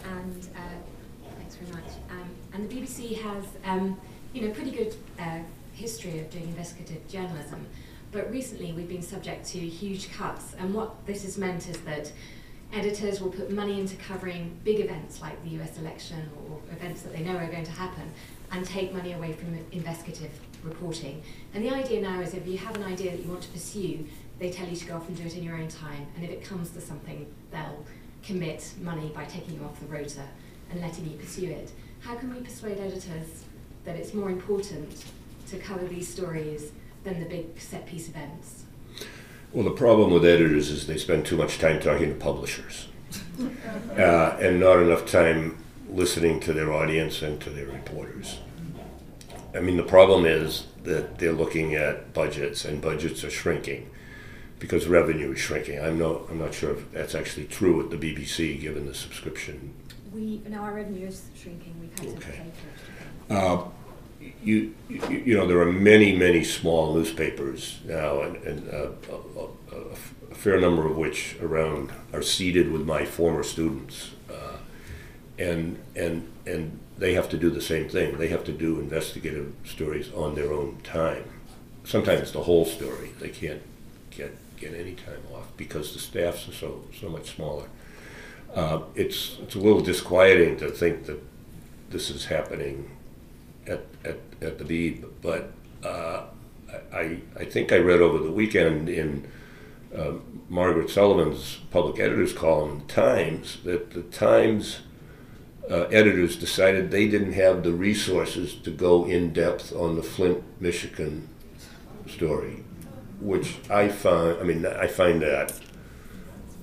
[0.05, 1.93] And uh, thanks very much.
[2.11, 4.01] Um, and the BBC has, um,
[4.33, 5.41] you know, pretty good uh,
[5.75, 7.67] history of doing investigative journalism.
[8.13, 12.13] But recently we've been subject to huge cuts, and what this has meant is that
[12.71, 17.15] editors will put money into covering big events like the US election or events that
[17.15, 18.13] they know are going to happen
[18.51, 20.31] and take money away from investigative
[20.63, 21.23] reporting.
[21.55, 24.07] And the idea now is if you have an idea that you want to pursue,
[24.39, 26.07] they tell you to go off and do it in your own time.
[26.15, 27.85] And if it comes to something, they'll
[28.23, 30.23] commit money by taking you off the rota
[30.71, 31.73] and letting you pursue it.
[32.01, 33.45] How can we persuade editors
[33.85, 35.05] that it's more important
[35.49, 36.73] to cover these stories
[37.05, 38.65] than the big set piece events.
[39.53, 42.89] Well, the problem with editors is they spend too much time talking to publishers
[43.99, 45.59] uh, and not enough time
[45.91, 48.41] listening to their audience and to their reporters.
[49.55, 53.91] I mean, the problem is that they're looking at budgets, and budgets are shrinking
[54.59, 55.79] because revenue is shrinking.
[55.81, 59.75] I'm not, I'm not sure if that's actually true at the BBC, given the subscription.
[60.13, 61.75] We, no, our revenue is shrinking.
[61.81, 62.39] We've had to okay.
[62.39, 62.51] pay
[63.29, 63.37] for it.
[63.37, 63.65] Uh,
[64.43, 69.75] you, you, you know, there are many, many small newspapers now, and, and uh, a,
[69.75, 74.57] a, a, fair number of which around are seeded with my former students, uh,
[75.39, 78.19] and and and they have to do the same thing.
[78.19, 81.25] They have to do investigative stories on their own time.
[81.85, 83.13] Sometimes the whole story.
[83.21, 83.63] They can't
[84.11, 87.69] get get any time off because the staffs are so so much smaller.
[88.53, 91.23] Uh, it's it's a little disquieting to think that
[91.91, 92.91] this is happening
[93.67, 95.53] at, at, at the Beeb, but
[95.85, 96.25] uh,
[96.93, 99.31] I, I think I read over the weekend in
[99.97, 100.15] uh,
[100.49, 104.81] Margaret Sullivan's public editor's column the Times that the Times
[105.71, 110.43] uh, editors decided they didn't have the resources to go in depth on the Flint,
[110.61, 111.29] Michigan
[112.07, 112.65] story.
[113.21, 115.59] which I find, I mean, I find that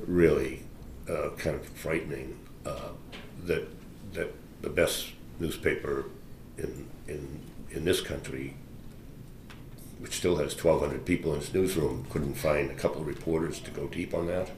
[0.06, 0.64] really
[1.10, 2.38] uh, kind of frightening.
[2.66, 2.90] Uh,
[3.46, 3.68] that
[4.14, 6.06] that the best newspaper
[6.60, 7.40] in in
[7.72, 8.56] in this country,
[10.00, 13.72] which still has 1,200 people in its newsroom, couldn't find a couple of reporters to
[13.72, 14.50] go deep on that.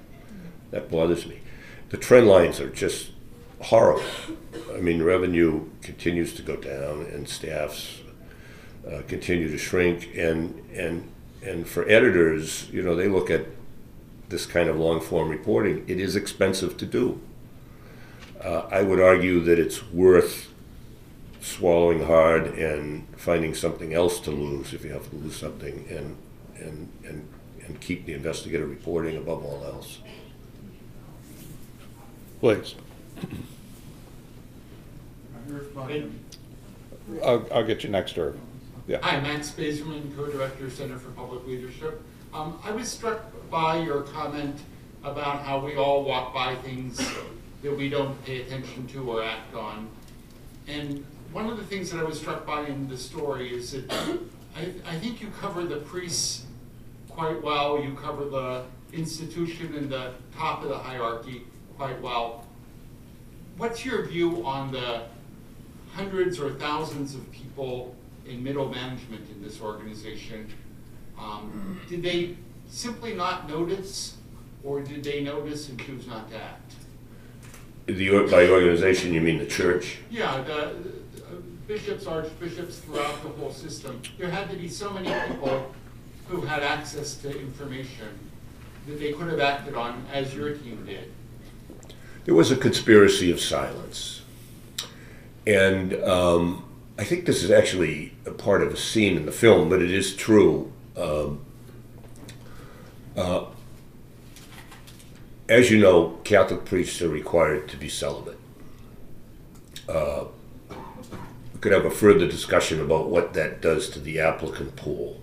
[0.72, 1.42] That bothers me.
[1.90, 3.12] The trend lines are just
[3.60, 4.04] horrible.
[4.74, 8.00] I mean, revenue continues to go down, and staffs
[8.90, 11.12] uh, continue to shrink, and and
[11.44, 13.46] and for editors, you know, they look at
[14.30, 15.84] this kind of long form reporting.
[15.88, 17.20] It is expensive to do.
[18.40, 20.51] Uh, I would argue that it's worth
[21.42, 26.16] swallowing hard and finding something else to lose if you have to lose something, and
[26.56, 27.28] and and
[27.66, 30.00] and keep the investigative reporting above all else.
[32.40, 32.76] Please.
[37.24, 38.40] I'll, I'll get you next, Irv.
[38.88, 39.00] Yeah.
[39.02, 42.02] Hi, Max Bazerman, co-director, Center for Public Leadership.
[42.34, 44.56] Um, I was struck by your comment
[45.04, 46.98] about how we all walk by things
[47.62, 49.90] that we don't pay attention to or act on.
[50.68, 53.92] And one of the things that I was struck by in the story is that
[54.56, 56.46] I, I think you cover the priests
[57.10, 57.82] quite well.
[57.82, 58.64] You cover the
[58.94, 61.44] institution and the top of the hierarchy
[61.78, 62.46] quite well.
[63.58, 65.04] What's your view on the
[65.94, 70.52] hundreds or thousands of people in middle management in this organization?
[71.18, 72.36] Um, did they
[72.70, 74.18] simply not notice,
[74.64, 76.74] or did they notice and choose not to act?
[77.96, 79.98] The, by organization, you mean the church?
[80.10, 80.74] Yeah, the,
[81.16, 81.24] the
[81.68, 84.02] bishops, archbishops throughout the whole system.
[84.18, 85.74] There had to be so many people
[86.28, 88.08] who had access to information
[88.88, 91.12] that they could have acted on as your team did.
[92.26, 94.22] There was a conspiracy of silence.
[95.46, 96.64] And um,
[96.98, 99.92] I think this is actually a part of a scene in the film, but it
[99.92, 100.72] is true.
[100.96, 101.44] Um,
[103.18, 103.46] uh,
[105.52, 108.40] as you know, Catholic priests are required to be celibate.
[109.88, 110.24] Uh,
[110.70, 115.20] we could have a further discussion about what that does to the applicant pool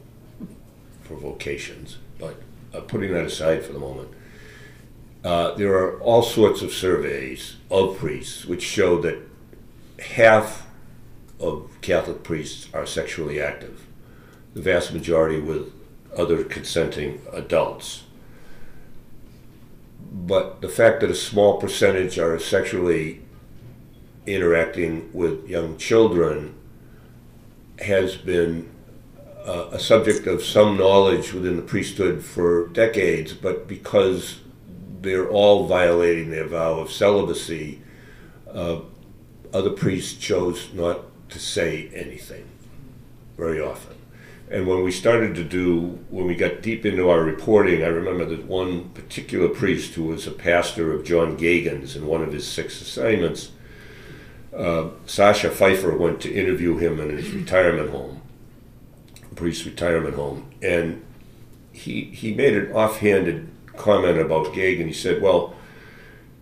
[1.03, 2.43] for vocations, but
[2.75, 4.11] uh, putting that aside for the moment,
[5.25, 9.19] uh, there are all sorts of surveys of priests which show that
[9.99, 10.67] half
[11.41, 13.87] of Catholic priests are sexually active,
[14.53, 15.73] the vast majority with
[16.15, 18.03] other consenting adults.
[20.11, 23.23] But the fact that a small percentage are sexually
[24.27, 26.55] interacting with young children
[27.79, 28.69] has been
[29.47, 34.41] uh, a subject of some knowledge within the priesthood for decades, but because
[35.01, 37.81] they're all violating their vow of celibacy,
[38.53, 38.81] uh,
[39.53, 42.49] other priests chose not to say anything
[43.37, 43.98] very often.
[44.51, 48.25] And when we started to do, when we got deep into our reporting, I remember
[48.25, 52.47] that one particular priest who was a pastor of John Geoghan's in one of his
[52.47, 53.51] six assignments,
[54.57, 58.23] uh, Sasha Pfeiffer went to interview him in his retirement home,
[59.37, 61.05] priest retirement home, and
[61.71, 64.87] he he made an offhanded comment about Geoghan.
[64.87, 65.55] He said, "Well,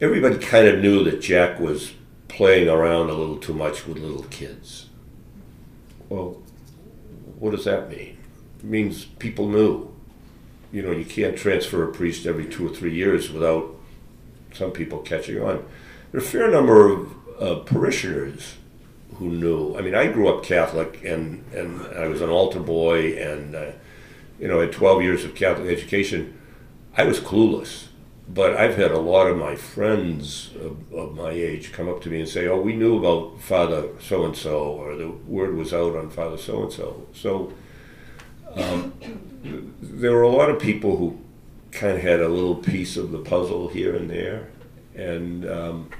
[0.00, 1.92] everybody kind of knew that Jack was
[2.28, 4.86] playing around a little too much with little kids."
[6.08, 6.40] Well,
[7.38, 8.18] what does that mean?
[8.58, 9.92] It means people knew.
[10.72, 13.74] You know, you can't transfer a priest every two or three years without
[14.52, 15.64] some people catching on.
[16.12, 18.56] There are a fair number of uh, parishioners
[19.16, 19.76] who knew.
[19.76, 23.72] I mean, I grew up Catholic, and and I was an altar boy, and uh,
[24.38, 26.38] you know, at 12 years of Catholic education.
[26.98, 27.88] I was clueless,
[28.28, 32.10] but I've had a lot of my friends of, of my age come up to
[32.10, 35.72] me and say, "Oh, we knew about Father so and so, or the word was
[35.72, 37.52] out on Father so and so." So
[38.54, 38.92] um,
[39.80, 41.18] there were a lot of people who
[41.70, 44.48] kind of had a little piece of the puzzle here and there,
[44.94, 45.90] and um,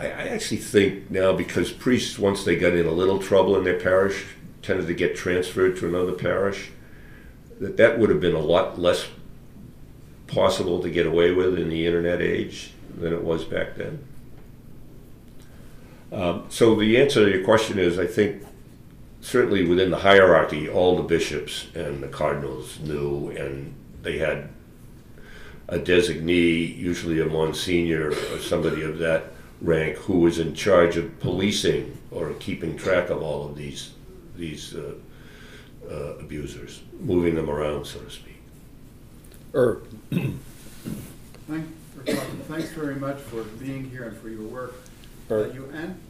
[0.00, 3.64] I, I actually think now because priests once they got in a little trouble in
[3.64, 4.24] their parish
[4.62, 6.70] tended to get transferred to another parish
[7.60, 9.06] that that would have been a lot less
[10.30, 14.04] possible to get away with in the internet age than it was back then.
[16.12, 18.42] Um, so the answer to your question is, I think
[19.20, 24.48] certainly within the hierarchy, all the bishops and the cardinals knew, and they had
[25.68, 29.24] a designee, usually a monsignor or somebody of that
[29.60, 33.92] rank, who was in charge of policing or keeping track of all of these
[34.36, 34.94] these uh,
[35.88, 38.29] uh, abusers, moving them around, so to speak.
[39.54, 39.82] Irv.
[41.48, 41.66] Thank,
[42.48, 44.74] thanks very much for being here and for your work.
[45.30, 46.00] Uh, you an-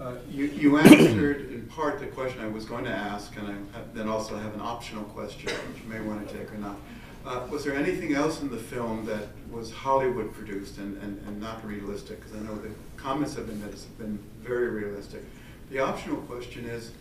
[0.00, 3.54] Uh, You, you answered in part the question I was going to ask, and I
[3.94, 6.76] then also have an optional question, which you may want to take or not.
[7.24, 11.40] Uh, Was there anything else in the film that was Hollywood produced and, and, and
[11.40, 12.20] not realistic?
[12.20, 15.24] Because I know the comments have been that it's been very realistic.
[15.70, 16.92] The optional question is,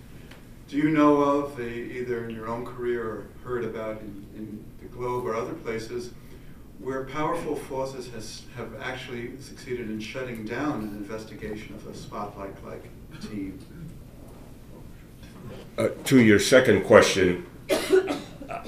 [0.68, 4.64] do you know of, the- either in your own career or heard about in, in
[4.98, 6.12] Globe or other places,
[6.80, 12.84] where powerful forces has, have actually succeeded in shutting down an investigation of a spotlight-like
[13.22, 13.60] team?
[15.78, 17.46] Uh, To your second question,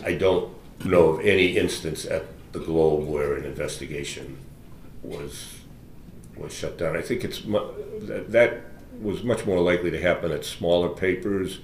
[0.04, 0.54] I- don't
[0.84, 4.38] know of any instance at the Globe where an investigation
[5.04, 5.60] was,
[6.36, 6.96] was shut down.
[6.96, 8.62] I think it's, that
[9.02, 11.60] was much more likely to happen at smaller papers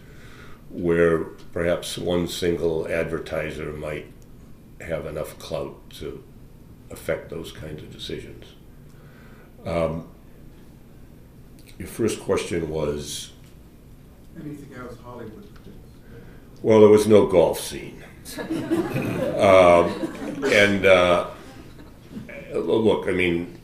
[0.70, 1.20] where
[1.52, 4.08] perhaps one single advertiser might
[4.84, 6.24] have enough clout to
[6.92, 8.46] affect those kinds of decisions.
[9.66, 10.08] Um,
[11.80, 13.32] Your first question was,
[14.40, 15.48] Anything else Hollywood?
[16.62, 18.04] well, there was no golf scene.
[19.38, 21.28] Um, And, uh,
[22.54, 23.58] look, I mean,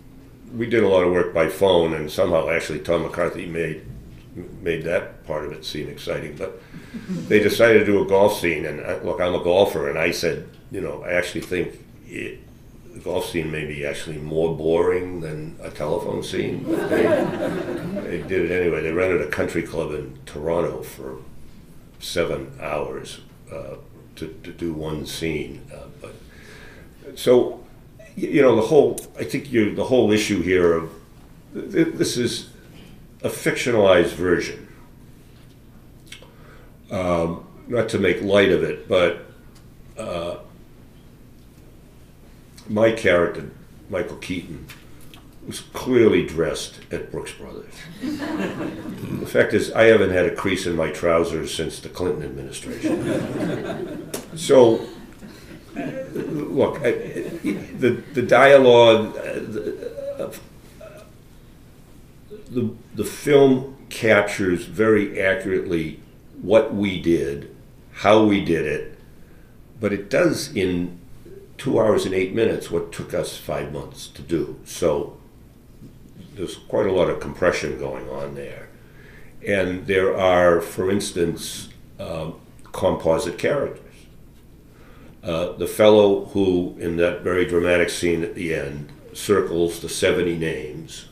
[0.55, 3.84] we did a lot of work by phone, and somehow actually Tom McCarthy made,
[4.61, 6.61] made that part of it seem exciting, but
[7.28, 10.11] they decided to do a golf scene, and, I- look, I'm a golfer, and I
[10.11, 12.39] said, you know, I actually think it,
[12.93, 17.03] the golf scene may be actually more boring than a telephone scene, but they,
[18.17, 18.82] they did it anyway.
[18.82, 21.17] They rented a country club in Toronto for
[21.99, 23.20] seven hours
[23.51, 23.76] uh,
[24.15, 25.61] to, to do one scene.
[25.74, 26.13] Uh, but
[27.15, 27.63] so,
[28.15, 30.91] you know, the whole I think you the whole issue here of
[31.53, 32.49] this is
[33.24, 34.67] a fictionalized version.
[36.91, 39.26] Um, not to make light of it, but
[39.97, 40.38] uh,
[42.70, 43.49] my character,
[43.89, 44.67] Michael Keaton,
[45.45, 47.74] was clearly dressed at Brooks Brothers.
[48.01, 54.11] the fact is, I haven't had a crease in my trousers since the Clinton administration.
[54.36, 54.86] so,
[55.76, 60.39] look, I, the the dialogue, the,
[62.51, 65.99] the the film captures very accurately
[66.41, 67.55] what we did,
[67.91, 68.99] how we did it,
[69.80, 70.99] but it does in
[71.60, 74.60] two hours and eight minutes what took us five months to do.
[74.66, 75.18] So
[76.34, 78.70] there's quite a lot of compression going on there.
[79.45, 82.39] And there are, for instance, um,
[82.72, 83.86] composite characters.
[85.22, 90.38] Uh, the fellow who, in that very dramatic scene at the end, circles the 70
[90.38, 91.07] names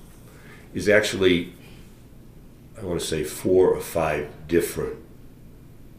[0.74, 1.54] is actually,
[2.80, 4.95] I want to say, four or five different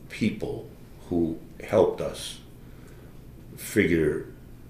[0.09, 0.71] people
[1.11, 2.39] who helped us
[3.59, 4.27] figure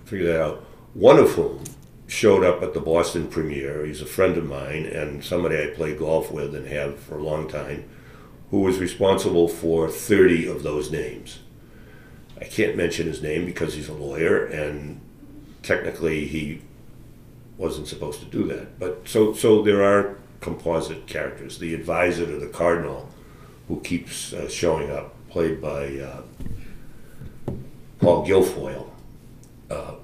[0.09, 0.65] figure that out.
[0.95, 1.65] One of whom
[2.09, 3.85] showed up at the Boston premiere.
[3.85, 7.23] He's a friend of mine and somebody I play golf with and have for a
[7.23, 7.89] long time,
[8.51, 11.41] who was responsible for 30 of those names.
[12.41, 15.01] I can't mention his name because he's a lawyer and
[15.63, 16.63] technically he
[17.59, 18.79] wasn't supposed to do that.
[18.79, 21.59] But so so there are composite characters.
[21.59, 23.11] The advisor to the cardinal,
[23.67, 26.23] who keeps uh, showing up, played by uh,
[27.99, 28.88] Paul Guilfoyle,
[29.71, 29.95] uh,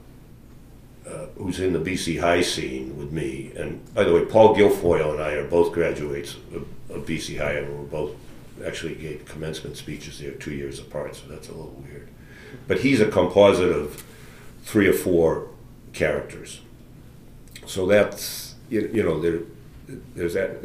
[1.07, 3.53] uh, who's in the BC High scene with me.
[3.57, 7.53] And by the way, Paul Guilfoyle and I are both graduates of, of BC High,
[7.53, 8.13] and we're both
[8.65, 12.09] actually gave commencement speeches there two years apart, so that's a little weird.
[12.69, 14.05] But he's a composite of
[14.63, 15.49] three or four
[15.93, 16.61] characters.
[17.67, 19.41] So that's you, you know there
[20.15, 20.63] there's that.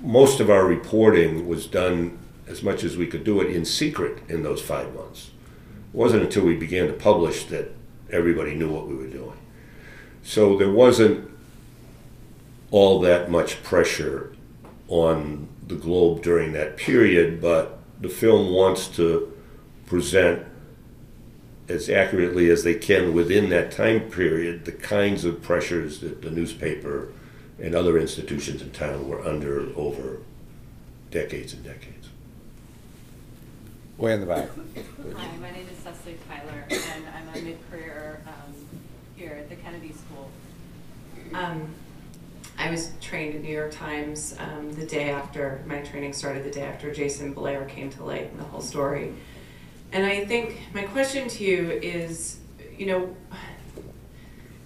[0.00, 4.18] Most of our reporting was done as much as we could do it in secret
[4.28, 5.30] in those five months.
[5.92, 7.72] It wasn't until we began to publish that
[8.12, 9.38] everybody knew what we were doing.
[10.22, 11.30] So there wasn't
[12.70, 14.34] all that much pressure
[14.88, 19.32] on the Globe during that period, but the film wants to
[19.86, 20.46] present
[21.68, 26.30] as accurately as they can within that time period the kinds of pressures that the
[26.30, 27.12] newspaper
[27.60, 30.18] and other institutions in town were under over
[31.10, 32.08] decades and decades.
[34.00, 34.48] Way in the back.
[35.14, 38.54] Hi, my name is Cecily Tyler, and I'm a mid-career um,
[39.14, 40.30] here at the Kennedy School.
[41.34, 41.74] Um,
[42.56, 46.50] I was trained in New York Times um, the day after, my training started the
[46.50, 49.12] day after Jason Blair came to light and the whole story.
[49.92, 52.38] And I think my question to you is,
[52.78, 53.14] you know,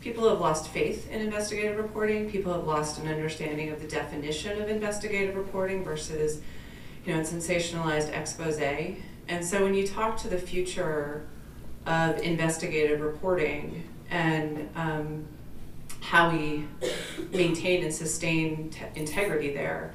[0.01, 2.30] people have lost faith in investigative reporting.
[2.30, 6.41] People have lost an understanding of the definition of investigative reporting versus,
[7.05, 8.61] you know, a sensationalized expose.
[9.29, 11.27] And so when you talk to the future
[11.87, 15.27] of investigative reporting and um,
[16.01, 16.66] how we
[17.33, 19.95] maintain and sustain te- integrity there,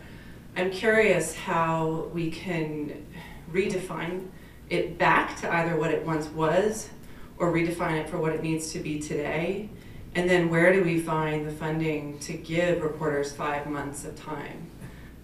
[0.56, 3.06] I'm curious how we can
[3.52, 4.28] redefine
[4.70, 6.90] it back to either what it once was
[7.38, 9.70] or redefine it for what it needs to be today.
[10.16, 14.68] And then where do we find the funding to give reporters five months of time?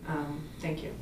[0.08, 0.94] Um, thank you.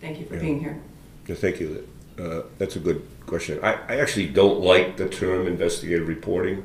[0.00, 0.40] Thank you for Yeah.
[0.40, 0.78] being here.
[1.26, 1.86] Yeah, thank you.
[2.20, 3.60] Uh, That's a good question.
[3.62, 6.64] I, I actually don't like the term investigative reporting.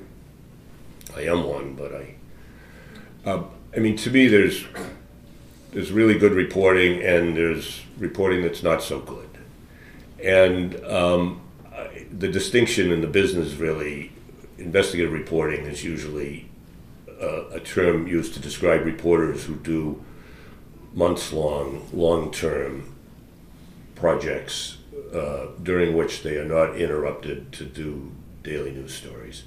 [1.15, 2.15] I am one, but I,
[3.25, 3.43] uh,
[3.75, 4.65] I mean, to me, there's,
[5.71, 9.29] there's really good reporting and there's reporting that's not so good.
[10.21, 11.41] And um,
[11.73, 14.11] I- the distinction in the business really,
[14.57, 16.49] investigative reporting is usually
[17.21, 20.03] uh, a term used to describe reporters who do
[20.93, 22.93] months-long, long-term
[23.95, 24.77] projects
[25.15, 28.11] uh, during which they are not interrupted to do
[28.43, 29.43] daily news stories.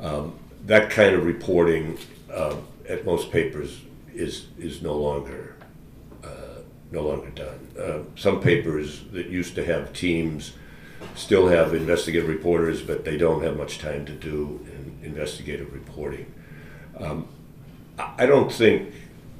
[0.00, 1.98] Um, that kind of reporting
[2.32, 2.56] uh,
[2.88, 3.80] at most papers
[4.12, 5.54] is is no longer
[6.24, 7.68] uh, no longer done.
[7.78, 10.52] Uh, some papers that used to have teams
[11.14, 16.32] still have investigative reporters, but they don't have much time to do in investigative reporting.
[16.98, 17.28] Um,
[17.98, 18.92] I don't think,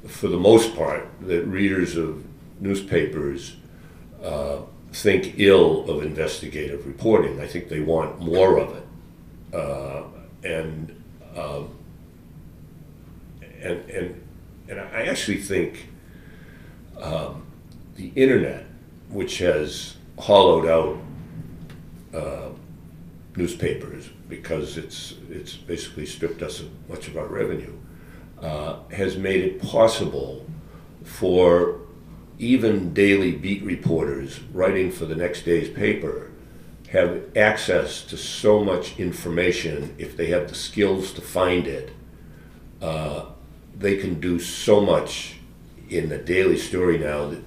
[0.07, 2.23] for the most part, that readers of
[2.61, 3.57] newspapers
[4.23, 4.59] uh,
[4.91, 7.39] think ill of investigative reporting.
[7.39, 9.55] I think they want more of it.
[9.55, 10.03] Uh,
[10.43, 11.03] and,
[11.35, 11.75] um,
[13.61, 14.27] and, and,
[14.67, 15.89] and I actually think
[16.99, 17.45] um,
[17.95, 18.65] the internet,
[19.09, 20.97] which has hollowed out
[22.13, 22.49] uh,
[23.35, 27.75] newspapers because it's, it's basically stripped us of much of our revenue,
[28.41, 30.45] uh, has made it possible
[31.03, 31.79] for
[32.39, 36.31] even daily beat reporters writing for the next day's paper
[36.89, 41.91] have access to so much information if they have the skills to find it.
[42.81, 43.25] Uh,
[43.77, 45.35] they can do so much
[45.89, 47.43] in the daily story now that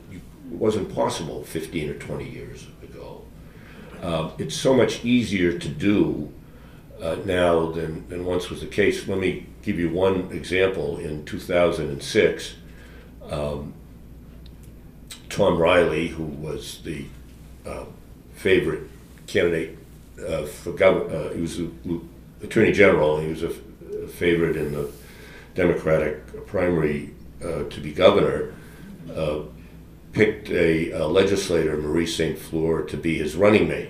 [0.48, 3.24] wasn't possible 15 or 20 years ago.
[4.00, 6.32] Uh, it's so much easier to do
[7.00, 9.08] uh, now than, than once was the case.
[9.08, 10.98] Let me give you one example.
[10.98, 12.54] In 2006,
[13.28, 13.74] um,
[15.32, 17.06] Tom Reilly, who was the
[17.66, 17.86] uh,
[18.34, 18.82] favorite
[19.26, 19.78] candidate
[20.28, 22.06] uh, for governor, uh, he was the lieu-
[22.42, 23.18] attorney general.
[23.18, 23.48] He was a
[24.08, 24.90] favorite in the
[25.54, 28.52] Democratic primary uh, to be governor.
[29.16, 29.40] Uh,
[30.12, 32.38] picked a, a legislator, Marie St.
[32.38, 33.88] Fleur, to be his running mate.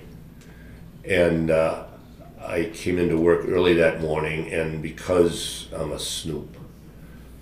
[1.05, 6.57] And I came into work early that morning, and because I'm a snoop,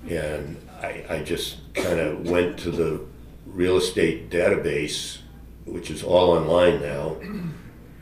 [0.08, 3.09] and I, I just kind of went to the
[3.52, 5.18] real estate database,
[5.64, 7.16] which is all online now.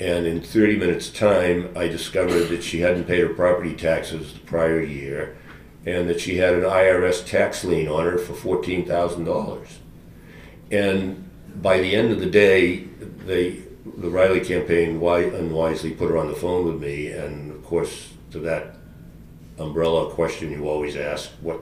[0.01, 4.41] And in 30 minutes' time, I discovered that she hadn't paid her property taxes the
[4.41, 5.37] prior year
[5.85, 9.69] and that she had an IRS tax lien on her for $14,000.
[10.71, 11.29] And
[11.63, 12.85] by the end of the day,
[13.25, 13.63] they,
[13.97, 17.11] the Reilly campaign wi- unwisely put her on the phone with me.
[17.11, 18.77] And of course, to that
[19.59, 21.61] umbrella question you always ask, what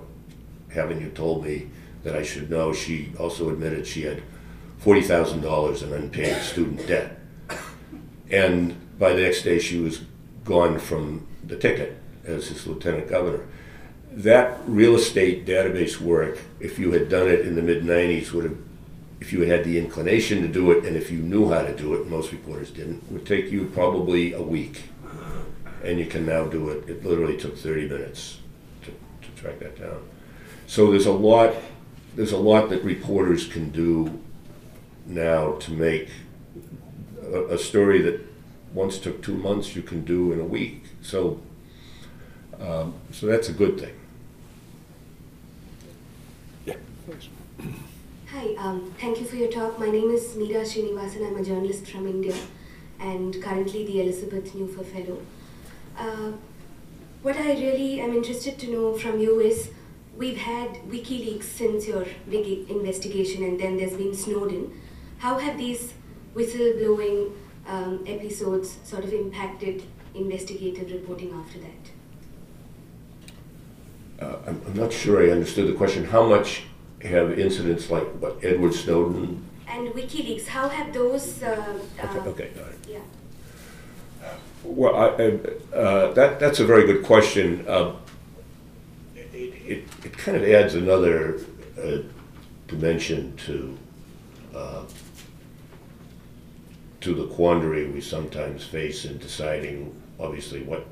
[0.70, 1.70] haven't you told me
[2.07, 2.72] that I should know?
[2.72, 4.22] She also admitted she had
[4.84, 7.18] $40,000 in unpaid student debt.
[8.30, 10.02] And by the next day, she was
[10.44, 13.44] gone from the ticket as his lieutenant governor.
[14.12, 18.44] That real estate database work, if you had done it in the mid 90s, would
[18.44, 18.57] have,
[19.20, 21.94] if you had the inclination to do it and if you knew how to do
[21.94, 24.84] it, most reporters didn't, would take you probably a week.
[25.82, 26.88] And you can now do it.
[26.88, 28.38] It literally took 30 minutes
[28.82, 30.09] to, to track that down.
[30.66, 31.54] So there's a lot,
[32.16, 34.18] there's a lot that reporters can do
[35.04, 36.08] now to make
[37.22, 38.20] a, a story that
[38.72, 40.82] once took two months you can do in a week.
[41.02, 41.40] So,
[42.58, 43.94] um, so that's a good thing.
[46.64, 46.76] Yeah,
[48.28, 49.78] hi, um, thank you for your talk.
[49.78, 51.26] My name is Meera Srinivasan.
[51.28, 52.34] I'm a journalist from India
[52.98, 55.18] and currently the Elizabeth Neuffer Fellow.
[55.98, 56.32] Uh,
[57.22, 59.70] what I really am interested to know from you is
[60.16, 64.80] we've had WikiLeaks since your big investigation, and then there's been Snowden.
[65.18, 65.92] How have these
[66.34, 67.32] whistleblowing
[67.66, 69.82] um, episodes sort of impacted
[70.14, 71.90] investigative reporting after that?
[74.24, 76.04] Uh, I'm, I'm not sure I understood the question.
[76.04, 76.62] How much
[77.02, 79.44] have incidents like what Edward Snowden?
[79.68, 81.42] And WikiLeaks, how have those?
[81.42, 82.78] Uh, Okay, uh, okay, got it.
[82.88, 82.98] Yeah.
[84.64, 87.64] Well, I, I- uh, that that's a very good question.
[87.68, 87.92] Uh,
[89.66, 91.40] it, it, kind of adds another
[91.82, 91.98] uh,
[92.68, 93.78] dimension to
[94.54, 94.82] uh,
[97.00, 100.86] to the quandary we sometimes face in deciding, obviously, what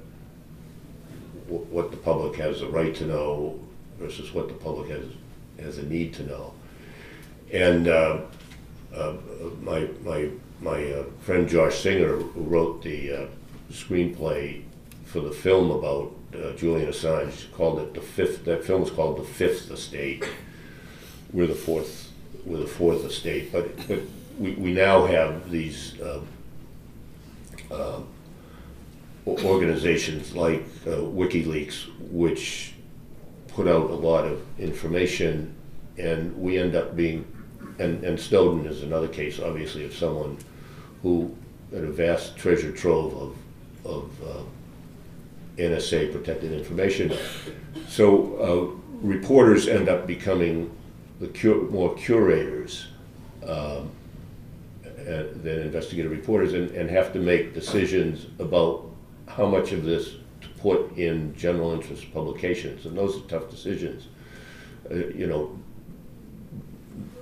[1.48, 3.60] what the public has a right to know
[3.98, 5.04] versus what the public has
[5.58, 6.52] has a need to know.
[7.52, 8.22] And uh,
[8.94, 9.14] uh,
[9.62, 10.28] my, my,
[10.60, 13.26] my uh, friend Josh Singer, who wrote the uh,
[13.70, 14.62] screenplay
[15.04, 19.18] for the film about uh, Julian Assange, called it the fifth, that film is called
[19.18, 20.24] The Fifth Estate.
[21.32, 22.12] We're the fourth,
[22.44, 24.00] we're the fourth estate, but, but
[24.38, 26.20] we, we now have these uh,
[27.70, 28.00] uh,
[29.26, 32.74] organizations like uh, WikiLeaks, which
[33.48, 35.54] put out a lot of information,
[35.98, 37.24] and we end up being,
[37.78, 40.38] and, and Snowden is another case, obviously, of someone
[41.02, 41.34] who
[41.72, 43.36] had a vast treasure trove of,
[43.84, 44.42] of uh,
[45.56, 47.12] NSA protected information.
[47.88, 50.74] So uh, reporters end up becoming
[51.20, 52.86] the cu- more curators
[53.46, 53.90] um,
[54.82, 58.90] than investigative reporters and, and have to make decisions about
[59.28, 62.86] how much of this to put in general interest publications.
[62.86, 64.08] And those are tough decisions.
[64.90, 65.58] Uh, you know,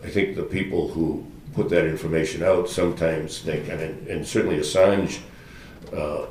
[0.02, 5.20] I think the people who put that information out sometimes think, and, and certainly Assange
[5.94, 6.26] uh,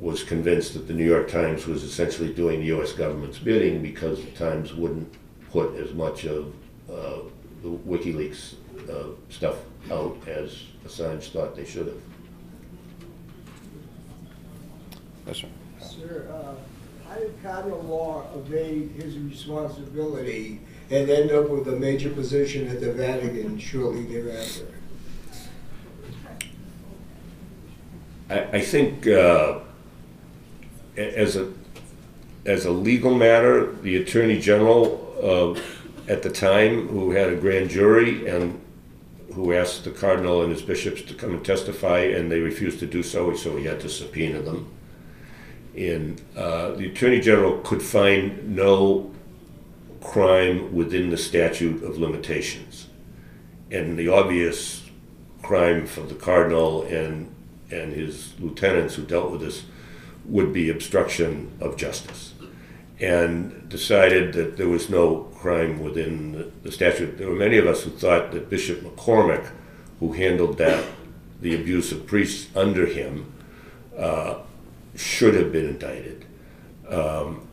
[0.00, 2.92] was convinced that the New York Times was essentially doing the U.S.
[2.92, 5.12] government's bidding because the Times wouldn't
[5.50, 6.52] put as much of
[6.90, 7.18] uh,
[7.62, 8.54] the WikiLeaks
[8.88, 9.56] uh, stuff
[9.90, 12.00] out as Assange thought they should have.
[15.26, 15.48] Yes, sir.
[15.80, 22.10] Sir, uh, how did Cardinal Law evade his responsibility and end up with a major
[22.10, 24.66] position at the Vatican shortly thereafter?
[28.30, 29.67] I, I think uh, a-
[30.98, 31.52] as a
[32.44, 37.68] as a legal matter, the Attorney General uh, at the time, who had a grand
[37.68, 38.60] jury and
[39.34, 42.86] who asked the cardinal and his bishops to come and testify, and they refused to
[42.86, 44.68] do so, so he had to subpoena them.
[45.76, 49.12] And uh, the Attorney General could find no
[50.00, 52.88] crime within the statute of limitations.
[53.70, 54.88] And the obvious
[55.42, 57.34] crime for the cardinal and
[57.70, 59.64] and his lieutenants who dealt with this
[60.28, 62.34] would be obstruction of justice,
[63.00, 67.16] and decided that there was no crime within the, statute.
[67.16, 69.50] There were many of us who thought that Bishop McCormack,
[70.00, 70.84] who handled that,
[71.40, 73.32] the abuse of priests under him,
[73.96, 74.40] uh,
[74.96, 76.24] should have been indicted.
[76.88, 77.46] Um,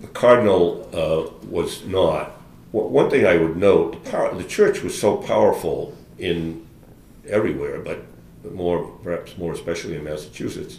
[0.00, 2.30] the cardinal uh, was not.
[2.72, 6.66] One one thing I would note: the, power, the church was so powerful in
[7.26, 8.04] everywhere, but
[8.52, 10.78] more, perhaps more especially in Massachusetts,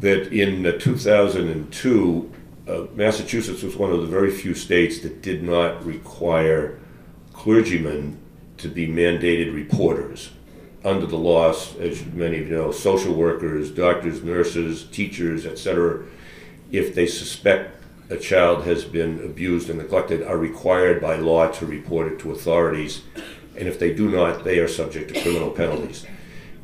[0.00, 2.32] that in uh, 2002,
[2.66, 6.78] uh, Massachusetts was one of the very few states that did not require
[7.32, 8.18] clergymen
[8.58, 10.30] to be mandated reporters.
[10.84, 16.04] Under the laws, as many of you know, social workers, doctors, nurses, teachers, etc.,
[16.72, 21.66] if they suspect a child has been abused and neglected, are required by law to
[21.66, 23.02] report it to authorities.
[23.56, 26.06] And if they do not, they are subject to criminal penalties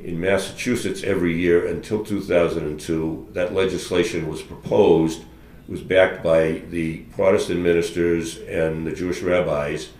[0.07, 3.29] in Massachusetts every year until 2002.
[3.33, 5.25] That legislation was proposed,
[5.69, 9.91] was backed by the Protestant ministers and the Jewish rabbis,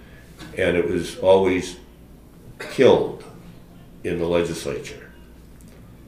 [0.57, 1.79] and it was always
[2.61, 3.25] killed
[4.05, 5.11] in the legislature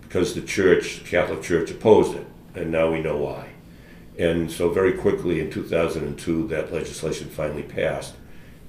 [0.03, 3.49] because the church, Catholic Church, opposed it, and now we know why.
[4.17, 8.15] And so, very quickly in 2002, that legislation finally passed.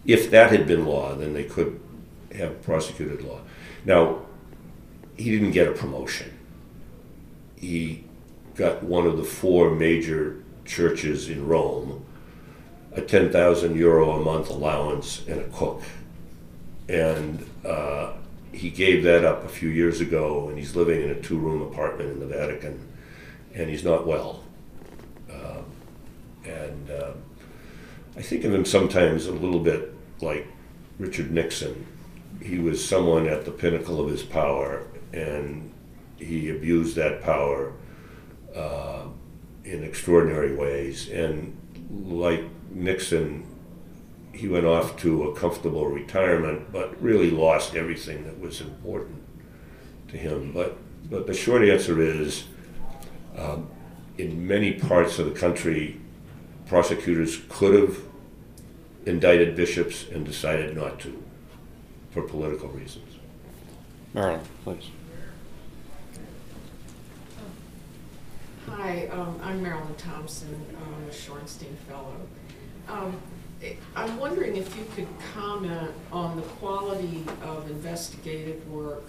[0.06, 1.80] If that had been law, then they could
[2.36, 3.42] have prosecuted law.
[3.86, 4.24] Now,
[5.20, 6.32] he didn't get a promotion.
[7.58, 8.06] He
[8.56, 12.06] got one of the four major churches in Rome,
[12.94, 15.82] a 10,000 euro a month allowance, and a cook.
[16.88, 18.14] And uh,
[18.54, 21.62] he gave that up a few years ago, and he's living in a two room
[21.62, 22.88] apartment in the Vatican,
[23.54, 24.44] and he's not well.
[25.30, 25.62] Uh,
[26.46, 27.12] and uh,
[28.16, 30.48] I think of him sometimes a little bit like
[30.98, 31.86] Richard Nixon.
[32.42, 35.72] He was someone at the pinnacle of his power, and
[36.18, 37.74] he abused that power
[38.56, 39.06] uh,
[39.64, 41.10] in extraordinary ways.
[41.10, 41.58] And
[41.90, 43.46] like Nixon,
[44.34, 49.22] he went off to a comfortable retirement, but really lost everything that was important
[50.10, 50.52] to him.
[50.54, 50.78] But
[51.10, 52.44] but the short answer is,
[53.36, 53.70] um,
[54.18, 56.00] in many parts of the country,
[56.68, 57.98] prosecutors could have
[59.06, 61.24] indicted bishops and decided not to
[62.12, 63.16] for political reasons.
[64.14, 64.90] Marilyn, please.
[68.72, 72.16] Hi, um, I'm Marilyn Thompson, I'm a Shorenstein Fellow.
[72.88, 73.20] Um,
[73.96, 79.04] I'm wondering if you could comment on the quality of investigative work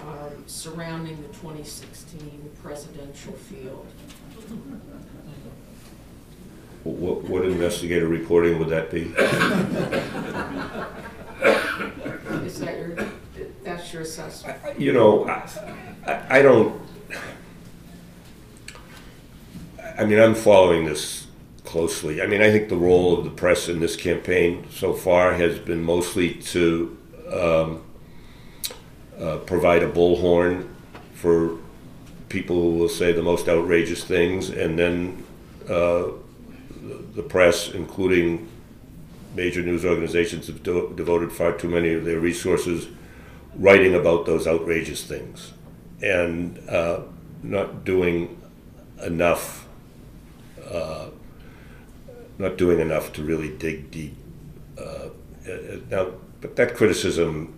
[0.00, 3.86] um, surrounding the 2016 presidential field.
[6.84, 9.02] What, what investigative reporting would that be?
[12.46, 12.96] Is that your,
[13.62, 14.78] that's your assessment?
[14.78, 15.48] You know, I,
[16.06, 16.80] I, I don't.
[19.98, 21.26] I mean, I'm following this
[21.64, 22.22] closely.
[22.22, 25.58] I mean, I think the role of the press in this campaign so far has
[25.58, 26.96] been mostly to
[27.32, 27.82] um,
[29.18, 30.68] uh, provide a bullhorn
[31.14, 31.58] for
[32.28, 35.24] people who will say the most outrageous things, and then
[35.68, 36.08] uh,
[37.14, 38.48] the, press, including
[39.34, 42.86] major news organizations, have do- devoted far too many of their resources
[43.56, 45.52] writing about those outrageous things
[46.00, 47.00] and uh,
[47.42, 48.40] not doing
[49.04, 49.67] enough.
[50.70, 51.10] Uh,
[52.38, 54.14] not doing enough to really dig deep.
[54.78, 55.08] Uh,
[55.48, 57.54] uh, now, but that criticism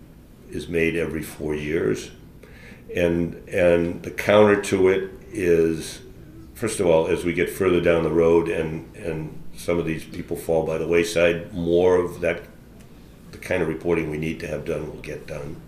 [0.51, 2.11] is made every four years,
[2.95, 6.01] and and the counter to it is,
[6.55, 10.05] first of all, as we get further down the road and and some of these
[10.05, 12.41] people fall by the wayside, more of that,
[13.33, 15.61] the kind of reporting we need to have done will get done,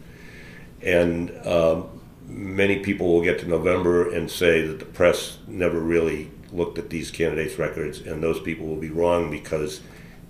[0.80, 1.30] and.
[1.46, 6.78] Um, many people will get to November and say that the press never really looked
[6.78, 9.80] at these candidates' records, and those people will be wrong because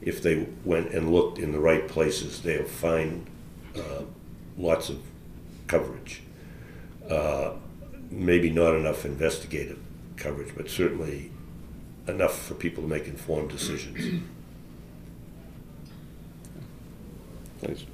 [0.00, 3.26] if they went and looked in the right places, they'll find
[3.76, 4.02] uh,
[4.56, 5.00] lots of
[5.66, 6.22] coverage.
[7.08, 7.52] Uh,
[8.10, 9.78] maybe not enough investigative
[10.16, 11.30] coverage, but certainly
[12.06, 14.22] enough for people to make informed decisions.
[17.60, 17.84] Please.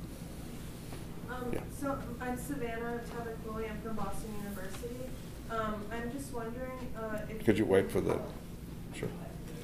[1.30, 1.60] Um, Yeah.
[1.78, 3.70] So I'm Savannah Tabakuli.
[3.70, 4.57] I'm from Boston University.
[5.50, 7.44] Um, I'm just wondering uh, if.
[7.44, 8.18] Could you wait for the,
[8.94, 9.08] sure.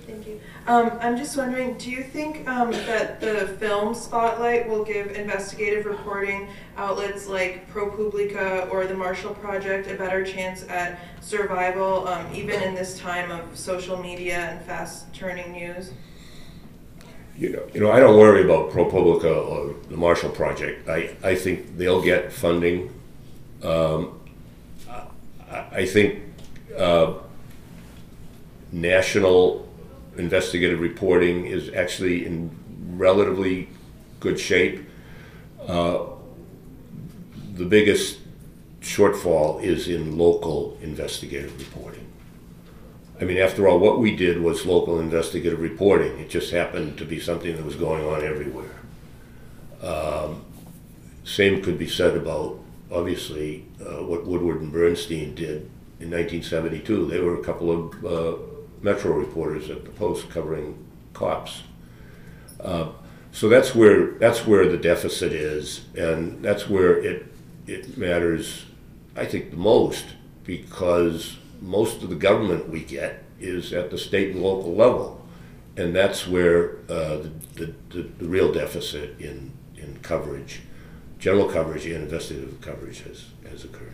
[0.06, 0.40] Thank you.
[0.66, 5.86] Um, I'm just wondering, do you think um, that the film spotlight will give investigative
[5.86, 12.62] reporting outlets like ProPublica or the Marshall Project a better chance at survival, um, even
[12.62, 15.92] in this time of social media and fast-turning news?
[17.36, 20.88] You know, you know, I don't worry about ProPublica or the Marshall Project.
[20.88, 22.92] I, I think they'll get funding.
[23.62, 24.20] Um,
[25.72, 26.22] I, think
[26.76, 27.14] uh,
[28.72, 29.68] national
[30.16, 32.50] investigative reporting is actually in
[32.96, 33.68] relatively
[34.20, 34.88] good shape.
[35.66, 36.06] Uh,
[37.54, 38.18] the biggest
[38.80, 42.06] shortfall is in local investigative reporting.
[43.20, 46.18] I mean, after all, what we did was local investigative reporting.
[46.18, 48.74] It just happened to be something that was going on everywhere.
[49.82, 50.44] Um,
[51.22, 52.58] same could be said about,
[52.94, 55.70] obviously, uh, what Woodward and Bernstein did
[56.00, 57.06] in 1972.
[57.06, 58.38] They were a couple of uh,
[58.82, 61.62] Metro reporters at the Post covering cops.
[62.60, 62.90] Uh,
[63.32, 67.26] so that's where that's where the deficit is, and that's where it
[67.66, 68.66] it matters,
[69.16, 70.04] I think, the most
[70.44, 75.26] because most of the government we get is at the state and local level,
[75.76, 80.60] and that's where uh, the, the, the, the real deficit in in coverage,
[81.18, 83.92] general coverage and investigative coverage has has occurred.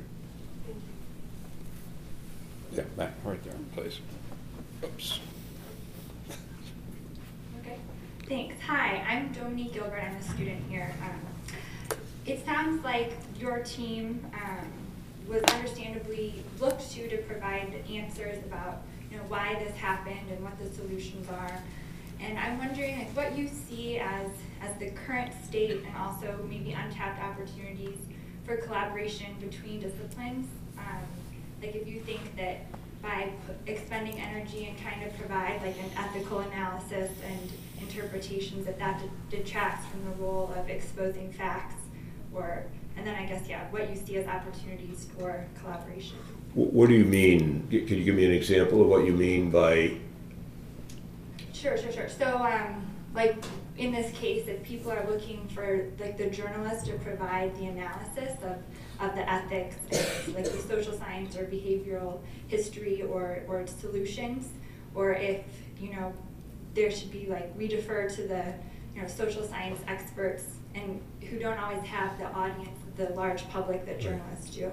[2.72, 3.98] Yeah, Matt, right there, please.
[4.84, 5.20] Oops.
[7.60, 7.76] Okay,
[8.28, 8.60] thanks.
[8.62, 10.02] Hi, I'm Dominique Gilbert.
[10.02, 10.94] I'm a student here.
[11.02, 11.96] Um,
[12.26, 14.68] it sounds like your team um,
[15.28, 20.58] was understandably looked to to provide answers about you know why this happened and what
[20.58, 21.60] the solutions are.
[22.20, 24.28] And I'm wondering like, what you see as
[24.60, 27.98] as the current state and also maybe untapped opportunities
[28.44, 30.48] for collaboration between disciplines.
[30.78, 31.02] Um,
[31.62, 32.66] like if you think that
[33.02, 38.78] by p- expending energy and trying to provide like an ethical analysis and interpretations that
[38.78, 39.00] that
[39.30, 41.76] detracts from the role of exposing facts
[42.34, 42.64] or
[42.96, 46.18] and then I guess yeah what you see as opportunities for collaboration.
[46.54, 47.66] What do you mean?
[47.70, 49.96] G- Can you give me an example of what you mean by
[51.52, 52.08] Sure, sure, sure.
[52.08, 53.36] So, um, like
[53.80, 58.36] in this case, if people are looking for like the journalist to provide the analysis
[58.42, 58.58] of,
[59.00, 64.48] of the ethics, and, like the social science or behavioral history or or solutions,
[64.94, 65.42] or if
[65.80, 66.12] you know
[66.74, 68.52] there should be like we defer to the
[68.94, 71.00] you know social science experts and
[71.30, 74.70] who don't always have the audience, the large public that journalists do.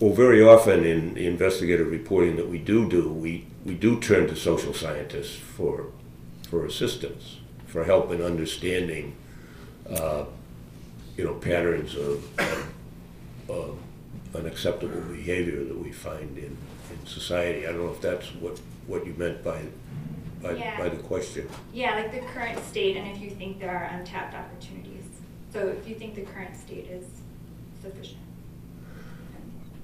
[0.00, 4.28] Well, very often in the investigative reporting that we do do, we, we do turn
[4.28, 5.86] to social scientists for,
[6.48, 7.40] for assistance,
[7.70, 9.14] for help in understanding,
[9.88, 10.24] uh,
[11.16, 12.24] you know, patterns of,
[13.48, 13.78] of,
[14.32, 16.56] unacceptable behavior that we find in,
[16.90, 17.66] in society.
[17.66, 19.60] I don't know if that's what, what you meant by,
[20.40, 20.78] by, Yeah.
[20.78, 21.48] by the question.
[21.72, 25.02] Yeah, like the current state, and if you think there are untapped opportunities.
[25.52, 27.04] So if you think the current state is
[27.82, 28.18] sufficient.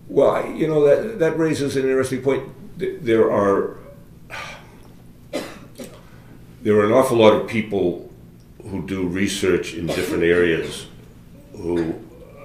[0.08, 2.48] Well, I- you know, that, that raises an interesting point.
[2.78, 3.78] Th- There are,
[6.66, 8.10] there are an awful lot of people
[8.60, 10.88] who do research in different areas
[11.52, 11.94] who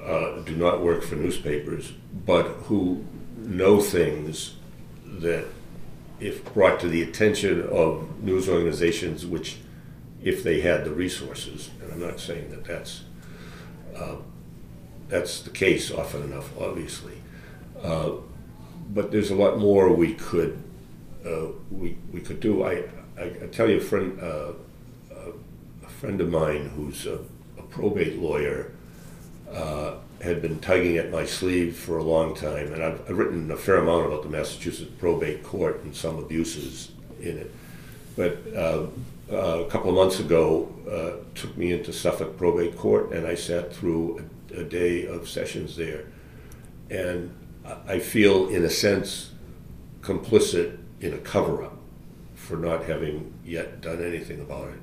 [0.05, 1.93] uh, do not work for newspapers,
[2.23, 3.03] but who
[3.35, 4.57] know things
[5.03, 5.47] that,
[6.19, 9.57] if brought to the attention of news organizations, which,
[10.21, 13.01] if they had the resources, and I'm not saying that that's
[13.97, 14.17] uh,
[15.07, 17.15] that's the case often enough, obviously,
[17.81, 18.11] uh,
[18.93, 20.61] but there's a lot more we could
[21.25, 22.63] uh, we we could do.
[22.63, 22.83] I
[23.21, 24.53] I, I tell you, a friend uh,
[25.83, 27.19] a friend of mine who's a,
[27.57, 28.71] a probate lawyer
[29.51, 33.51] uh, had been tugging at my sleeve for a long time, and I've, I've, written
[33.51, 37.51] a fair amount about the Massachusetts probate court and some abuses in it.
[38.15, 38.87] But uh,
[39.31, 43.35] uh, a couple of months ago, uh, took me into Suffolk probate court, and I
[43.35, 46.05] sat through a, a day of sessions there,
[46.89, 47.33] and
[47.87, 49.31] I feel, in a sense,
[50.01, 51.70] complicit in a cover-up
[52.51, 54.79] for not having yet done anything about it,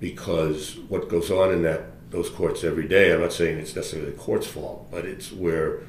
[0.00, 3.12] because what goes on in that those courts every day.
[3.12, 5.80] I'm not saying it's necessarily the court's fault, but it's where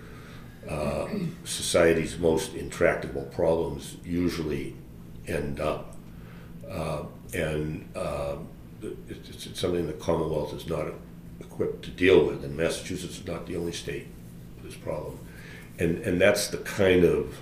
[0.67, 1.07] uh,
[1.43, 4.75] society's most intractable problems usually
[5.27, 5.95] end up.
[6.67, 7.03] Uh,
[7.33, 8.37] and uh,
[8.81, 10.87] it's, it's, something the Commonwealth is not
[11.39, 14.07] equipped to deal with, and Massachusetts is not the only state
[14.55, 15.19] with this problem.
[15.77, 17.41] And, and that's the kind of,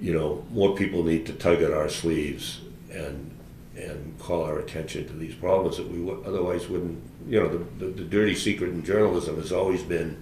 [0.00, 3.30] you know, more people need to tug at our sleeves and,
[3.76, 7.92] and call our attention to these problems that we otherwise wouldn't you know, the, the,
[7.92, 10.20] the, dirty secret in journalism has always been,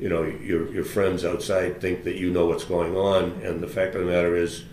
[0.00, 3.68] you know, your, your friends outside think that you know what's going on, and the
[3.68, 4.64] fact of the matter is,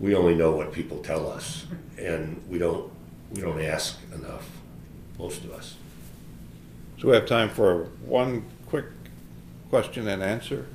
[0.00, 1.66] we only know what people tell us,
[1.98, 2.90] and we don't,
[3.32, 4.48] we don't ask enough,
[5.18, 5.74] most of us.
[7.00, 8.86] So we have time for one quick
[9.70, 10.66] question and answer.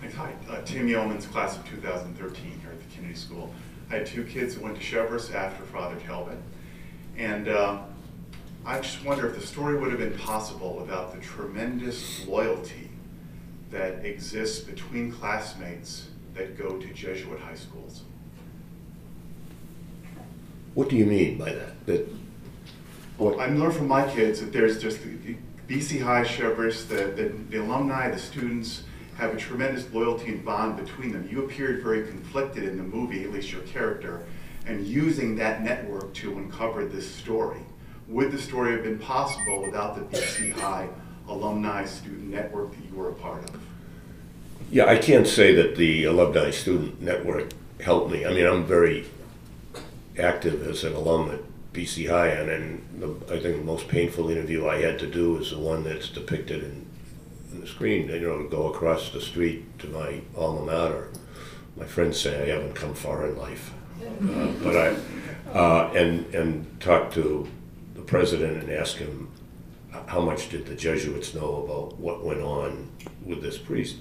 [0.00, 3.52] Hi, uh, Tim Yeomans, class of 2013 here at the Kennedy School.
[3.90, 6.38] I had two kids that went to Cheverus after Father Talbot,
[7.16, 7.80] and uh,
[8.64, 12.90] I just wonder if the story would have been possible without the tremendous loyalty
[13.70, 18.02] that exists between classmates that go to Jesuit high schools.
[20.74, 21.86] What do you mean by that?
[21.86, 22.08] That
[23.18, 23.40] what?
[23.40, 25.36] I learned from my kids that there's just the,
[25.66, 28.84] BC High Cheverus, the, the, the alumni, the students
[29.18, 31.28] have a tremendous loyalty and bond between them.
[31.30, 34.24] You appeared very conflicted in the movie, at least your character,
[34.64, 37.60] and using that network to uncover this story
[38.08, 40.88] would the story have been possible without the BC High
[41.28, 43.60] alumni student network that you were a part of?
[44.70, 47.50] Yeah, I can't say that the alumni student network
[47.80, 48.24] helped me.
[48.24, 49.06] I mean, I'm very
[50.18, 51.40] active as an alum at
[51.72, 55.36] BC High, and, and the, I think the most painful interview I had to do
[55.38, 56.86] is the one that's depicted in,
[57.58, 58.06] in the screen.
[58.06, 61.08] Know, to go across the street to my alma mater.
[61.76, 64.96] My friends say I haven't come far in life, uh, but I
[65.52, 67.48] uh, and and talk to
[67.94, 69.30] the president and ask him
[70.06, 72.90] how much did the Jesuits know about what went on
[73.24, 73.96] with this priest.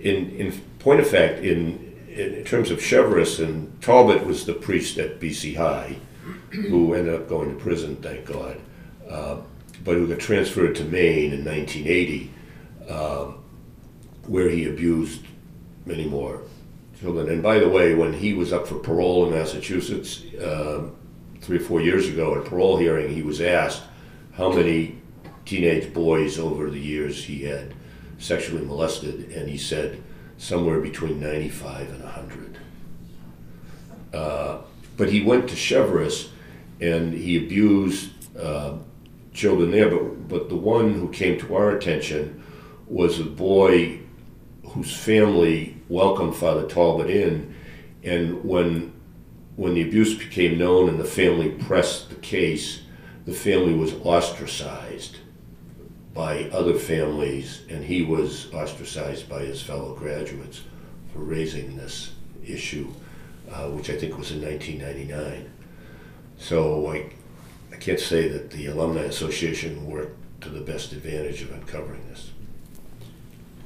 [0.00, 4.98] In, in point of fact, in, in terms of Cheverus, and Talbot was the priest
[4.98, 5.96] at BC High,
[6.50, 8.60] who ended up going to prison, thank God,
[9.08, 9.38] uh,
[9.82, 12.30] but who got transferred to Maine in 1980,
[12.88, 13.32] uh,
[14.26, 15.22] where he abused
[15.86, 16.42] many more
[17.00, 17.28] children.
[17.28, 20.88] And by the way, when he was up for parole in Massachusetts, uh,
[21.40, 23.82] three or four years ago at parole hearing, he was asked
[24.32, 24.98] how many
[25.44, 27.74] teenage boys over the years he had
[28.18, 30.02] sexually molested, and he said
[30.38, 32.58] somewhere between 95 and 100.
[34.12, 34.58] Uh,
[34.96, 36.30] but he went to Cheverus
[36.80, 38.74] and he abused uh,
[39.32, 42.43] children there, but, but the one who came to our attention
[42.86, 44.00] was a boy
[44.68, 47.54] whose family welcomed Father Talbot in,
[48.02, 48.92] and when
[49.56, 52.82] when the abuse became known and the family pressed the case,
[53.24, 55.18] the family was ostracized
[56.12, 60.62] by other families, and he was ostracized by his fellow graduates
[61.12, 62.12] for raising this
[62.44, 62.88] issue,
[63.50, 65.50] uh, which I think was in 1999.
[66.36, 67.10] So I,
[67.72, 72.30] I can't say that the Alumni Association worked to the best advantage of uncovering this.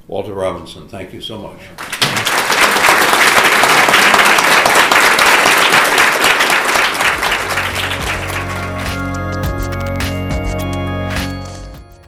[0.09, 1.59] Walter Robinson, thank you so much.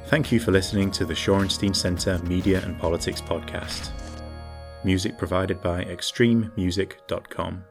[0.07, 3.91] Thank you for listening to the Shorenstein Center Media and Politics Podcast.
[4.83, 7.63] Music provided by extrememusic.com.